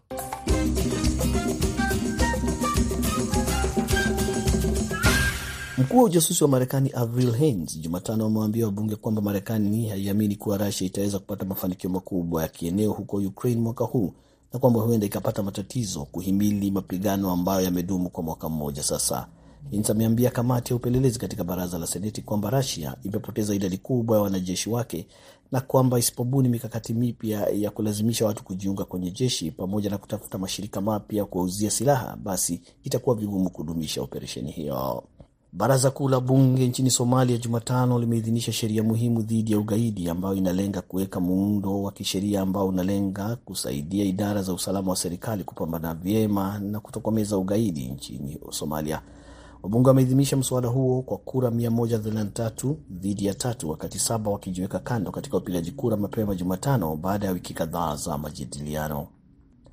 Mkuu 5.78 5.98
wa 5.98 6.04
ujasusi 6.04 6.44
wa 6.44 6.50
Marekani 6.50 6.90
Avril 6.94 7.32
Haines 7.32 7.80
Jumatano 7.80 8.26
amewaambia 8.26 8.66
wabunge 8.66 8.96
kwamba 8.96 9.22
Marekani 9.22 9.88
haiamini 9.88 10.36
kuwa 10.36 10.58
Rasia 10.58 10.86
itaweza 10.86 11.18
kupata 11.18 11.44
mafanikio 11.44 11.90
makubwa 11.90 12.42
ya 12.42 12.48
kieneo 12.48 12.92
huko 12.92 13.16
Ukraine 13.16 13.60
mwaka 13.60 13.84
huu 13.84 14.12
na 14.52 14.58
kwamba 14.58 14.80
huenda 14.80 15.06
ikapata 15.06 15.42
matatizo 15.42 16.04
kuhimili 16.04 16.70
mapigano 16.70 17.30
ambayo 17.30 17.60
yamedumu 17.64 18.10
kwa 18.10 18.22
mwaka 18.22 18.48
mmoja 18.48 18.82
sasa. 18.82 19.26
Haines 19.70 19.90
ameambia 19.90 20.30
kamati 20.30 20.72
ya 20.72 20.76
upelelezi 20.76 21.18
katika 21.18 21.44
baraza 21.44 21.78
la 21.78 21.86
Seneti 21.86 22.22
kwamba 22.22 22.50
Russia 22.50 22.96
imepoteza 23.02 23.54
idadi 23.54 23.78
kubwa 23.78 24.16
ya 24.16 24.22
wanajeshi 24.22 24.70
wake 24.70 25.06
na 25.52 25.60
kwamba 25.60 25.98
isipobuni 25.98 26.48
mikakati 26.48 26.94
mipya 26.94 27.48
ya 27.48 27.70
kulazimisha 27.70 28.26
watu 28.26 28.44
kujiunga 28.44 28.84
kwenye 28.84 29.10
jeshi 29.10 29.50
pamoja 29.50 29.90
na 29.90 29.98
kutafuta 29.98 30.38
mashirika 30.38 30.80
mapya 30.80 31.24
kuwauzia 31.24 31.70
silaha, 31.70 32.16
basi 32.24 32.60
itakuwa 32.84 33.16
vigumu 33.16 33.50
kudumisha 33.50 34.02
operesheni 34.02 34.50
hiyo. 34.50 35.02
Baraza 35.52 35.90
kuu 35.90 36.08
la 36.08 36.20
bunge 36.20 36.68
nchini 36.68 36.90
Somalia 36.90 37.36
Jumatano 37.38 37.98
limeidhinisha 37.98 38.52
sheria 38.52 38.82
muhimu 38.82 39.22
dhidi 39.22 39.52
ya 39.52 39.58
ugaidi 39.58 40.08
ambayo 40.08 40.34
inalenga 40.34 40.80
kuweka 40.82 41.20
muundo 41.20 41.82
wa 41.82 41.92
kisheria 41.92 42.40
ambao 42.40 42.68
unalenga 42.68 43.36
kusaidia 43.36 44.04
idara 44.04 44.42
za 44.42 44.52
usalama 44.52 44.90
wa 44.90 44.96
serikali 44.96 45.44
kupambana 45.44 45.94
vyema 45.94 46.58
na 46.58 46.80
kutokomeza 46.80 47.38
ugaidi 47.38 47.86
nchini 47.88 48.38
Somalia. 48.50 49.02
Wabunge 49.62 49.88
wameidhinisha 49.88 50.36
mswada 50.36 50.68
huo 50.68 51.02
kwa 51.02 51.18
kura 51.18 51.50
133 51.50 52.74
dhidi 52.90 53.26
ya 53.26 53.34
tatu, 53.34 53.70
wakati 53.70 53.98
saba 53.98 54.30
wakijiweka 54.30 54.78
kando 54.78 55.10
katika 55.10 55.36
upigaji 55.36 55.72
kura 55.72 55.96
mapema 55.96 56.34
Jumatano 56.34 56.96
baada 56.96 57.26
ya 57.26 57.32
wiki 57.32 57.54
kadhaa 57.54 57.96
za 57.96 58.18
majadiliano. 58.18 59.06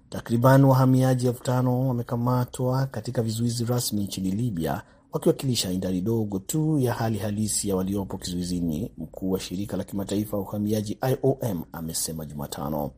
Takriban 0.09 0.63
wahamiaji 0.65 1.27
elfu 1.27 1.43
tano 1.43 1.87
wamekamatwa 1.87 2.85
katika 2.85 3.21
vizuizi 3.21 3.65
rasmi 3.65 4.03
nchini 4.03 4.31
Libya 4.31 4.81
wakiwakilisha 5.11 5.71
idadi 5.71 6.01
dogo 6.01 6.39
tu 6.39 6.79
ya 6.79 6.93
hali 6.93 7.17
halisi 7.17 7.69
ya 7.69 7.75
waliopo 7.75 8.17
kizuizini, 8.17 8.91
mkuu 8.97 9.31
wa 9.31 9.39
shirika 9.39 9.77
la 9.77 9.83
kimataifa 9.83 10.37
la 10.37 10.43
uhamiaji 10.43 10.97
IOM 11.09 11.63
amesema 11.71 12.25
Jumatano. 12.25 12.91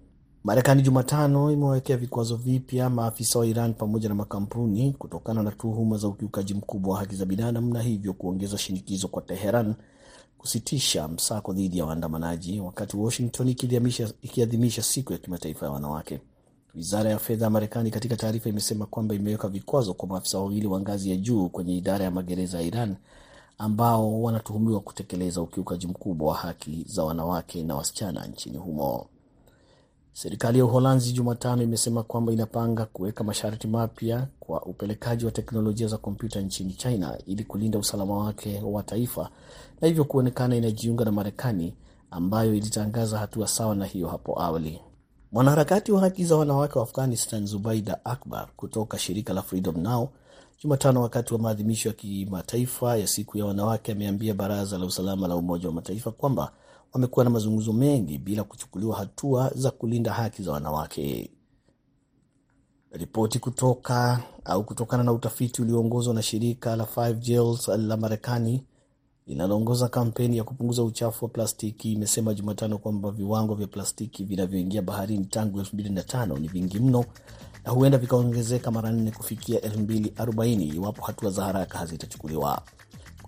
Marekani 0.44 0.82
Jumatano 0.82 1.52
imewawekea 1.52 1.98
vikwazo 1.98 2.36
vipya 2.36 2.90
maafisa 2.90 3.40
wa 3.40 3.46
Iran 3.48 3.74
pamoja 3.74 4.10
na 4.10 4.16
makampuni 4.16 4.94
kutokana 4.94 5.44
na 5.44 5.52
tuhuma 5.52 5.98
za 5.98 6.08
ukiukaji 6.08 6.54
mkubwa 6.54 6.94
wa 6.94 7.00
haki 7.00 7.16
za 7.16 7.26
binadamu 7.26 7.74
na 7.74 7.82
hivyo 7.82 8.14
kuongeza 8.14 8.58
shinikizo 8.58 9.08
kwa 9.08 9.22
Teheran 9.22 9.74
kusitisha 10.38 11.08
msako 11.08 11.54
dhidi 11.54 11.78
ya 11.78 11.86
waandamanaji, 11.86 12.60
wakati 12.60 12.98
Washington 12.98 13.48
ikiadhimisha 14.22 14.84
siku 14.84 15.14
ya 15.14 15.20
kimataifa 15.20 15.66
ya 15.66 15.72
wanawake. 15.72 16.20
Wizara 16.76 17.10
ya 17.10 17.20
fedha 17.20 17.46
ya 17.46 17.50
Marekani 17.50 17.92
katika 17.92 18.16
taarifa 18.16 18.50
imesema 18.50 18.86
kwamba 18.86 19.16
imeweka 19.16 19.48
vikwazo 19.48 19.94
kwa 19.94 20.08
maafisa 20.08 20.38
wawili 20.38 20.68
wa 20.68 20.80
ngazi 20.82 21.10
ya 21.10 21.16
juu 21.18 21.50
kwenye 21.50 21.78
idara 21.78 22.06
ya 22.06 22.12
magereza 22.12 22.58
ya 22.58 22.64
Iran 22.68 22.96
ambao 23.58 24.22
wanatuhumiwa 24.22 24.80
kutekeleza 24.80 25.42
ukiukaji 25.42 25.88
mkubwa 25.88 26.28
wa 26.30 26.36
haki 26.38 26.86
za 26.88 27.04
wanawake 27.04 27.64
na 27.64 27.76
wasichana 27.76 28.26
nchini 28.28 28.58
humo. 28.58 29.08
Serikali 30.20 30.60
ya 30.60 30.66
Uholanzi 30.66 31.12
Jumatano 31.12 31.64
imesema 31.64 32.04
kwamba 32.04 32.32
inapanga 32.34 32.86
kuweka 32.86 33.24
masharti 33.24 33.68
mapya 33.68 34.28
kwa 34.40 34.62
upelekaji 34.66 35.26
wa 35.26 35.32
teknolojia 35.32 35.88
za 35.88 35.98
kompyuta 35.98 36.42
nchini 36.42 36.74
China 36.74 37.18
ili 37.26 37.44
kulinda 37.44 37.80
usalama 37.80 38.18
wake 38.18 38.62
wa 38.64 38.84
taifa 38.84 39.30
na 39.82 39.88
hivyo 39.88 40.04
kuonekana 40.04 40.56
inajiunga 40.56 41.06
na 41.06 41.12
Marekani 41.12 41.74
ambayo 42.12 42.56
ilitangaza 42.56 43.20
hatua 43.20 43.48
sawa 43.48 43.76
na 43.76 43.86
hiyo 43.86 44.08
hapo 44.08 44.42
awali. 44.42 44.80
Mwanaharakati 45.32 45.92
wa 45.92 46.00
haki 46.02 46.26
za 46.26 46.36
wanawake 46.36 46.80
wa 46.80 46.84
Afghanistan 46.84 47.46
Zubaida 47.46 48.06
Akbar 48.06 48.48
kutoka 48.56 48.98
shirika 49.00 49.34
la 49.34 49.42
Freedom 49.42 49.78
Now 49.82 50.10
Jumatano, 50.64 51.02
wakati 51.02 51.34
wa 51.34 51.40
maadhimisho 51.40 51.90
ya 51.90 51.96
kimataifa 51.96 52.98
ya 52.98 53.08
siku 53.08 53.38
ya 53.38 53.46
wanawake, 53.46 53.92
ameambia 53.92 54.34
baraza 54.34 54.78
la 54.78 54.86
usalama 54.86 55.28
la 55.28 55.36
Umoja 55.36 55.68
wa 55.68 55.74
Mataifa 55.74 56.12
kwamba 56.12 56.52
wamekuwa 56.94 57.26
na 57.26 57.30
mazungumzo 57.32 57.74
mengi 57.74 58.18
bila 58.18 58.44
kuchukuliwa 58.44 58.98
hatua 58.98 59.52
za 59.56 59.72
kulinda 59.72 60.14
haki 60.14 60.44
za 60.44 60.52
wanawake. 60.52 61.32
Ripoti 62.92 63.40
kutoka 63.40 64.24
au 64.46 64.64
kutokana 64.64 65.04
na 65.04 65.14
utafiti 65.14 65.62
ulioongozwa 65.62 66.14
na 66.14 66.22
shirika 66.22 66.76
la 66.76 67.14
Jails 67.14 67.68
la 67.68 67.98
Marekani 67.98 68.64
linaloongoza 69.28 69.88
kampeni 69.88 70.38
ya 70.38 70.44
kupunguza 70.44 70.84
uchafu 70.84 71.26
wa 71.26 71.32
plastiki 71.32 71.94
imesema 71.94 72.34
Jumatano 72.34 72.78
kwamba 72.78 73.12
viwango 73.12 73.56
vya 73.56 73.68
plastiki 73.68 74.24
vinavyoingia 74.24 74.82
baharini 74.82 75.26
tangu 75.26 75.62
2005 75.62 76.40
ni 76.40 76.48
vingi 76.48 76.80
mno 76.80 77.06
na 77.66 77.72
huenda 77.72 77.98
vikaongezeka 77.98 78.72
mara 78.72 78.92
nne 78.92 79.12
kufikia 79.12 79.60
2040 79.60 80.76
iwapo 80.76 81.02
hatua 81.06 81.32
za 81.32 81.44
haraka 81.44 81.78
hazitachukuliwa. 81.78 82.62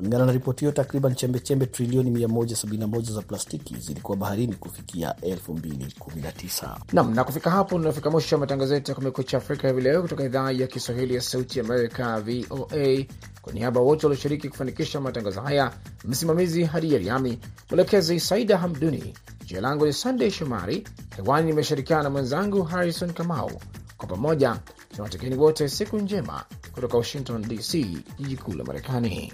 Kulingana 0.02 0.26
na 0.26 0.32
ripoti 0.32 0.60
hiyo, 0.60 0.72
takriban 0.72 1.16
chembechembe 1.16 1.66
trilioni 1.66 2.26
171 2.26 3.02
za 3.14 3.22
plastiki 3.22 3.76
zilikuwa 3.78 4.18
baharini 4.18 4.56
kufikia 4.56 5.12
2019. 5.22 6.78
Nam 6.94 7.14
na 7.16 7.24
kufika 7.24 7.50
hapo, 7.52 7.76
tunafika 7.78 8.10
mwisho 8.10 8.36
wa 8.36 8.40
matangazo 8.40 8.74
yetu 8.74 8.92
ya 8.92 8.96
Kumekucha 8.96 9.38
Afrika 9.38 9.68
hivi 9.68 9.82
leo 9.82 10.02
kutoka 10.02 10.24
idhaa 10.24 10.52
ya 10.52 10.68
Kiswahili 10.68 11.16
ya 11.16 11.22
Sauti 11.22 11.60
Amerika, 11.60 12.22
VOA. 12.22 13.06
Kwa 13.42 13.54
niaba 13.54 13.80
wote 13.80 14.06
walioshiriki 14.08 14.50
kufanikisha 14.50 15.02
matangazo 15.02 15.42
haya, 15.42 15.72
msimamizi 16.06 16.64
Hadi 16.64 16.94
Yariami, 16.94 17.40
mwelekezi 17.70 18.20
Saida 18.20 18.58
Hamduni, 18.58 19.14
jina 19.46 19.62
langu 19.62 19.86
ni 19.86 19.94
Sandey 19.94 20.32
Shomari. 20.32 20.88
Hewani 21.16 21.48
nimeshirikiana 21.48 22.04
na 22.04 22.10
mwenzangu 22.10 22.64
Harrison 22.64 23.14
Kamau. 23.14 23.52
Kwa 23.98 24.08
pamoja 24.08 24.60
tunawatakieni 24.92 25.36
wote 25.36 25.70
siku 25.70 25.98
njema 25.98 26.44
kutoka 26.74 26.98
Washington 26.98 27.42
DC, 27.42 27.74
jiji 28.20 28.38
kuu 28.38 28.54
la 28.54 28.64
Marekani. 28.64 29.34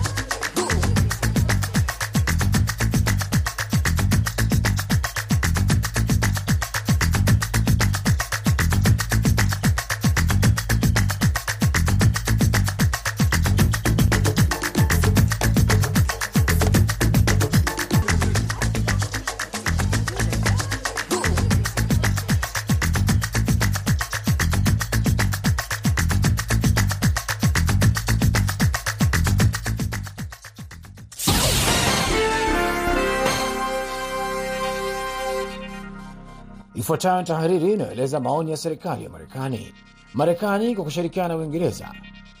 Ifuatayo 36.81 37.17
ni 37.21 37.27
tahariri 37.27 37.73
inayoeleza 37.73 38.19
maoni 38.19 38.51
ya 38.51 38.57
serikali 38.57 39.03
ya 39.03 39.09
Marekani. 39.09 39.73
Marekani 40.13 40.75
kwa 40.75 40.83
kushirikiana 40.83 41.27
na 41.27 41.35
Uingereza 41.35 41.91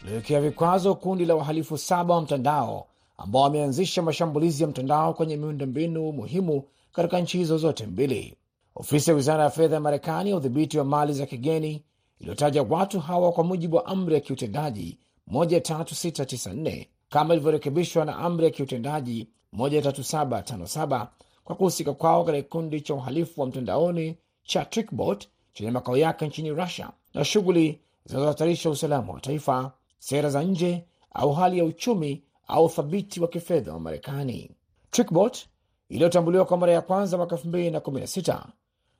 iliwekea 0.03 0.41
vikwazo 0.41 0.95
kundi 0.95 1.25
la 1.25 1.35
wahalifu 1.35 1.77
saba 1.77 2.15
wa 2.15 2.21
mtandao 2.21 2.87
ambao 3.17 3.41
wameanzisha 3.41 4.01
mashambulizi 4.01 4.63
ya 4.63 4.69
mtandao 4.69 5.13
kwenye 5.13 5.37
miundombinu 5.37 6.11
muhimu 6.11 6.63
katika 6.91 7.19
nchi 7.19 7.37
hizo 7.37 7.57
zote 7.57 7.85
mbili. 7.85 8.37
Ofisi 8.75 9.09
ya 9.09 9.15
wizara 9.15 9.43
ya 9.43 9.49
fedha 9.49 9.75
ya 9.75 9.81
Marekani 9.81 10.29
ya 10.29 10.35
udhibiti 10.35 10.77
wa 10.77 10.85
mali 10.85 11.13
za 11.13 11.25
kigeni 11.25 11.83
iliyotaja 12.19 12.63
watu 12.63 12.99
hawa 12.99 13.31
kwa 13.31 13.43
mujibu 13.43 13.75
wa 13.75 13.85
amri 13.85 14.13
ya 14.13 14.19
kiutendaji 14.19 14.97
13694 15.31 16.85
kama 17.09 17.33
ilivyorekebishwa 17.33 18.05
na 18.05 18.15
amri 18.17 18.45
ya 18.45 18.51
kiutendaji 18.51 19.27
13757 19.57 21.07
kwa 21.43 21.55
kuhusika 21.55 21.93
kwao 21.93 22.23
katika 22.23 22.43
kikundi 22.43 22.81
cha 22.81 22.93
uhalifu 22.93 23.41
wa 23.41 23.47
mtandaoni 23.47 24.17
cha 24.43 24.65
Trickbot 24.65 25.27
chenye 25.53 25.71
makao 25.71 25.97
yake 25.97 26.27
nchini 26.27 26.49
Russia 26.51 26.89
na 27.13 27.25
shughuli 27.25 27.79
zinazohatarisha 28.05 28.69
usalama 28.69 29.13
wa 29.13 29.19
taifa, 29.21 29.71
sera 29.99 30.29
za 30.29 30.43
nje 30.43 30.83
au 31.13 31.33
hali 31.33 31.57
ya 31.57 31.65
uchumi 31.65 32.23
au 32.47 32.65
uthabiti 32.65 33.19
wa 33.21 33.27
kifedha 33.27 33.73
wa 33.73 33.79
Marekani. 33.79 34.51
Trickbot 34.91 35.45
iliyotambuliwa 35.89 36.45
kwa 36.45 36.57
mara 36.57 36.73
ya 36.73 36.81
kwanza 36.81 37.17
mwaka 37.17 37.35
2016 37.35 38.43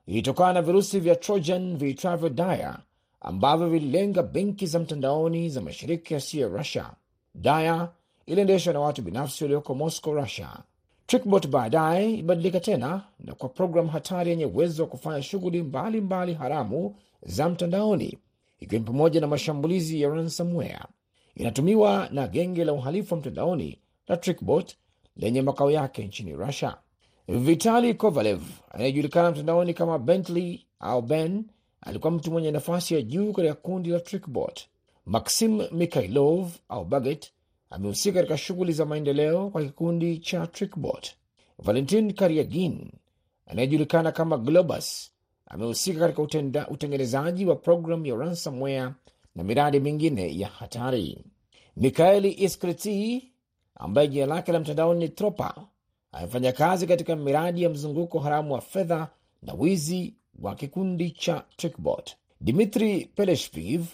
ilitokana 0.08 0.54
na 0.54 0.62
virusi 0.62 1.00
vya 1.00 1.16
Trojan 1.16 1.78
viitwavyo 1.78 2.30
Daya 2.30 2.80
ambavyo 3.22 3.70
vililenga 3.70 4.24
benki 4.24 4.66
za 4.68 4.80
mtandaoni 4.80 5.50
za 5.50 5.62
mashirika 5.62 6.16
yasiyo 6.16 6.48
ya 6.50 6.58
Russia. 6.58 6.90
Daya 7.36 7.90
iliendeshwa 8.26 8.74
na 8.74 8.80
watu 8.80 9.02
binafsi 9.02 9.44
walioko 9.44 9.76
Moscow, 9.76 10.14
Russia. 10.14 10.58
Trickbot 11.12 11.48
baadaye 11.48 12.14
ibadilika 12.14 12.60
tena 12.60 13.04
na 13.20 13.34
kwa 13.36 13.50
programu 13.50 13.90
hatari 13.90 14.30
yenye 14.30 14.46
uwezo 14.46 14.84
wa 14.84 14.90
kufanya 14.90 15.24
shughuli 15.24 15.64
mbalimbali 15.64 16.34
haramu 16.34 16.96
za 17.24 17.50
mtandaoni, 17.50 18.18
ikiwa 18.60 18.80
ni 18.80 18.86
pamoja 18.86 19.22
na 19.22 19.28
mashambulizi 19.28 20.02
ya 20.02 20.10
ransomware. 20.10 20.80
Inatumiwa 21.36 22.10
na 22.12 22.28
genge 22.28 22.64
la 22.66 22.74
uhalifu 22.74 23.14
wa 23.14 23.20
mtandaoni 23.20 23.80
la 24.08 24.18
Trickbot 24.18 24.76
lenye 25.16 25.42
makao 25.42 25.72
yake 25.72 26.04
nchini 26.06 26.34
Russia. 26.36 26.78
Vitali 27.28 27.94
Kovalev 27.94 28.42
anayejulikana 28.70 29.32
mtandaoni 29.32 29.74
kama 29.74 30.00
Bentley 30.00 30.66
au 30.80 31.02
Ben 31.02 31.44
alikuwa 31.82 32.12
mtu 32.12 32.32
mwenye 32.32 32.52
nafasi 32.52 32.94
ya 32.94 33.02
juu 33.02 33.34
katika 33.34 33.54
kundi 33.54 33.90
la 33.90 34.00
Trickbot. 34.00 34.62
Maxim 35.06 35.62
Mikhailov 35.72 36.52
au 36.70 36.86
Baget 36.86 37.32
amehusika 37.72 38.20
katika 38.20 38.38
shughuli 38.38 38.74
za 38.74 38.86
maendeleo 38.86 39.50
kwa 39.50 39.64
kikundi 39.64 40.18
cha 40.18 40.48
Trickbot. 40.48 41.12
Valentin 41.60 42.14
Karyagin 42.14 42.92
anayejulikana 43.46 44.12
kama 44.12 44.38
Globus 44.38 45.12
amehusika 45.46 46.00
katika 46.00 46.68
utengenezaji 46.70 47.46
wa 47.46 47.56
programu 47.56 48.06
ya 48.06 48.16
ransomware 48.16 48.90
na 49.36 49.44
miradi 49.44 49.80
mingine 49.80 50.40
ya 50.40 50.48
hatari. 50.48 51.18
Mikaeli 51.78 52.32
Iskriti 52.44 53.32
ambaye 53.76 54.08
jina 54.08 54.26
lake 54.26 54.52
la 54.52 54.60
mtandaoni 54.60 55.00
ni 55.00 55.10
Tropa 55.10 55.68
amefanya 56.12 56.52
kazi 56.52 56.88
katika 56.88 57.16
miradi 57.16 57.64
ya 57.64 57.70
mzunguko 57.70 58.20
haramu 58.20 58.54
wa 58.54 58.62
fedha 58.62 59.08
na 59.42 59.54
wizi 59.54 60.14
wa 60.40 60.56
kikundi 60.56 61.12
cha 61.12 61.44
Trickbot. 61.58 62.12
Dmitri 62.42 63.06
Peleshviv 63.16 63.86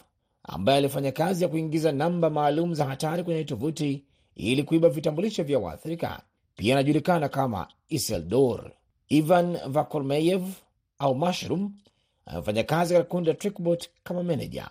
ambaye 0.48 0.78
alifanya 0.78 1.12
kazi 1.12 1.44
ya 1.44 1.50
kuingiza 1.50 1.92
namba 1.92 2.30
maalum 2.30 2.74
za 2.76 2.86
hatari 2.86 3.24
kwenye 3.24 3.44
tovuti 3.44 4.04
ili 4.36 4.64
kuiba 4.64 4.90
vitambulisho 4.90 5.44
vya 5.44 5.60
waathirika, 5.60 6.22
pia 6.56 6.76
anajulikana 6.76 7.30
kama 7.30 7.68
Iseldor. 7.90 8.72
Ivan 9.10 9.58
Vakolmeyev 9.68 10.44
au 11.00 11.16
Mushroom 11.16 11.74
amefanya 12.26 12.64
kazi 12.64 12.94
katika 12.94 13.10
kundi 13.12 13.30
la 13.30 13.34
Trickbot 13.36 13.90
kama 14.04 14.24
meneja. 14.24 14.70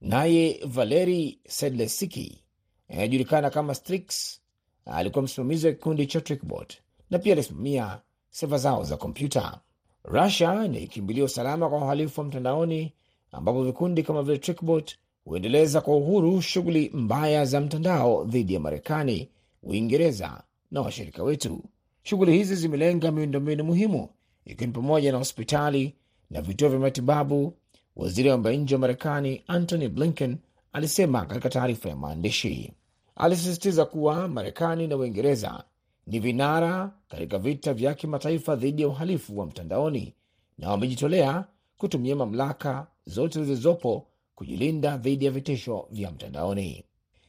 Naye 0.00 0.60
Valeri 0.66 1.38
Sedlesiki 1.48 2.44
anayejulikana 2.88 3.50
kama 3.50 3.74
Strix 3.74 4.40
alikuwa 4.86 5.24
msimamizi 5.24 5.66
wa 5.66 5.72
kikundi 5.72 6.06
cha 6.06 6.20
Trickbot 6.20 6.74
na 7.10 7.18
pia 7.18 7.32
alisimamia 7.32 8.00
seva 8.30 8.58
zao 8.58 8.84
za 8.84 8.96
kompyuta. 8.96 9.60
Rusia 10.04 10.68
ni 10.68 10.86
kimbilio 10.86 11.28
salama 11.28 11.68
kwa 11.68 11.78
uhalifu 11.78 12.20
wa 12.20 12.26
mtandaoni, 12.26 12.92
ambapo 13.32 13.64
vikundi 13.64 14.02
kama 14.02 14.22
vile 14.22 14.38
Trickbot 14.38 14.96
huendeleza 15.28 15.80
kwa 15.80 15.96
uhuru 15.96 16.42
shughuli 16.42 16.90
mbaya 16.94 17.44
za 17.44 17.60
mtandao 17.60 18.24
dhidi 18.24 18.54
ya 18.54 18.60
Marekani, 18.60 19.28
Uingereza 19.62 20.42
na 20.70 20.80
washirika 20.80 21.22
wetu. 21.22 21.62
Shughuli 22.02 22.32
hizi 22.32 22.54
zimelenga 22.56 23.12
miundombinu 23.12 23.64
muhimu, 23.64 24.08
ikiwa 24.44 24.66
ni 24.66 24.72
pamoja 24.72 25.12
na 25.12 25.18
hospitali 25.18 25.94
na 26.30 26.42
vituo 26.42 26.68
vya 26.68 26.78
matibabu. 26.78 27.54
Waziri 27.96 28.28
wa 28.28 28.34
mambo 28.36 28.50
ya 28.50 28.56
nje 28.56 28.74
wa 28.74 28.80
Marekani 28.80 29.42
Antony 29.46 29.88
Blinken 29.88 30.36
alisema 30.72 31.26
katika 31.26 31.48
taarifa 31.50 31.88
ya 31.88 31.96
maandishi. 31.96 32.72
Alisisitiza 33.16 33.84
kuwa 33.84 34.28
Marekani 34.28 34.86
na 34.86 34.96
Uingereza 34.96 35.64
ni 36.06 36.18
vinara 36.18 36.92
katika 37.08 37.38
vita 37.38 37.74
vya 37.74 37.94
kimataifa 37.94 38.56
dhidi 38.56 38.82
ya 38.82 38.88
uhalifu 38.88 39.38
wa 39.38 39.46
mtandaoni 39.46 40.14
na 40.58 40.70
wamejitolea 40.70 41.44
kutumia 41.78 42.16
mamlaka 42.16 42.86
zote 43.06 43.44
zilizopo 43.44 44.06
kujilinda 44.38 44.96
dhidi 44.96 45.24
ya 45.24 45.30
vitisho 45.30 45.88
vya 45.90 46.10
mtandaoni. 46.10 46.84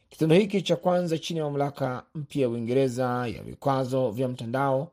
Kitendo 0.08 0.34
hiki 0.34 0.62
cha 0.62 0.76
kwanza 0.76 1.18
chini 1.18 1.38
ya 1.38 1.44
mamlaka 1.44 2.02
mpya 2.14 2.42
ya 2.42 2.48
Uingereza 2.48 3.26
ya 3.34 3.42
vikwazo 3.42 4.10
vya 4.10 4.28
mtandao 4.28 4.92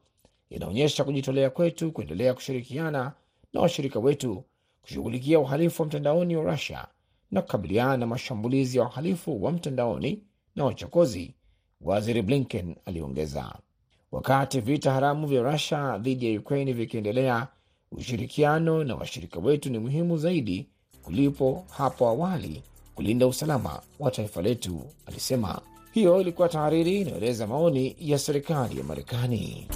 inaonyesha 0.50 1.04
kujitolea 1.04 1.50
kwetu 1.50 1.92
kuendelea 1.92 2.34
kushirikiana 2.34 3.14
na 3.54 3.62
washirika 3.62 4.00
wetu 4.00 4.44
kushughulikia 4.82 5.40
uhalifu 5.40 5.82
wa 5.82 5.88
mtandaoni 5.88 6.36
wa 6.36 6.52
Rusia 6.52 6.88
na 7.32 7.42
kukabiliana 7.42 7.98
na 7.98 8.06
mashambulizi 8.08 8.78
ya 8.78 8.84
uhalifu 8.84 9.44
wa 9.44 9.52
mtandaoni 9.52 10.24
na 10.56 10.66
wachokozi, 10.66 11.34
waziri 11.82 12.22
Blinken 12.22 12.76
aliongeza. 12.86 13.56
Wakati 14.12 14.60
vita 14.60 14.92
haramu 14.92 15.28
vya 15.28 15.42
Rusia 15.52 15.98
dhidi 15.98 16.34
ya 16.34 16.40
Ukraini 16.40 16.74
vikiendelea, 16.74 17.48
ushirikiano 17.92 18.84
na 18.84 18.96
washirika 18.96 19.40
wetu 19.40 19.70
ni 19.70 19.80
muhimu 19.80 20.18
zaidi 20.18 20.70
kulipo 21.08 21.64
hapo 21.78 22.08
awali 22.08 22.64
kulinda 22.96 23.28
usalama 23.28 23.80
wa 24.00 24.12
taifa 24.12 24.42
letu, 24.42 24.82
alisema. 25.06 25.62
Hiyo 25.92 26.22
ilikuwa 26.22 26.50
tahariri 26.50 27.02
inayoeleza 27.02 27.48
maoni 27.48 27.96
ya 28.00 28.20
serikali 28.20 28.78
ya 28.78 28.84
Marekani. 28.84 29.68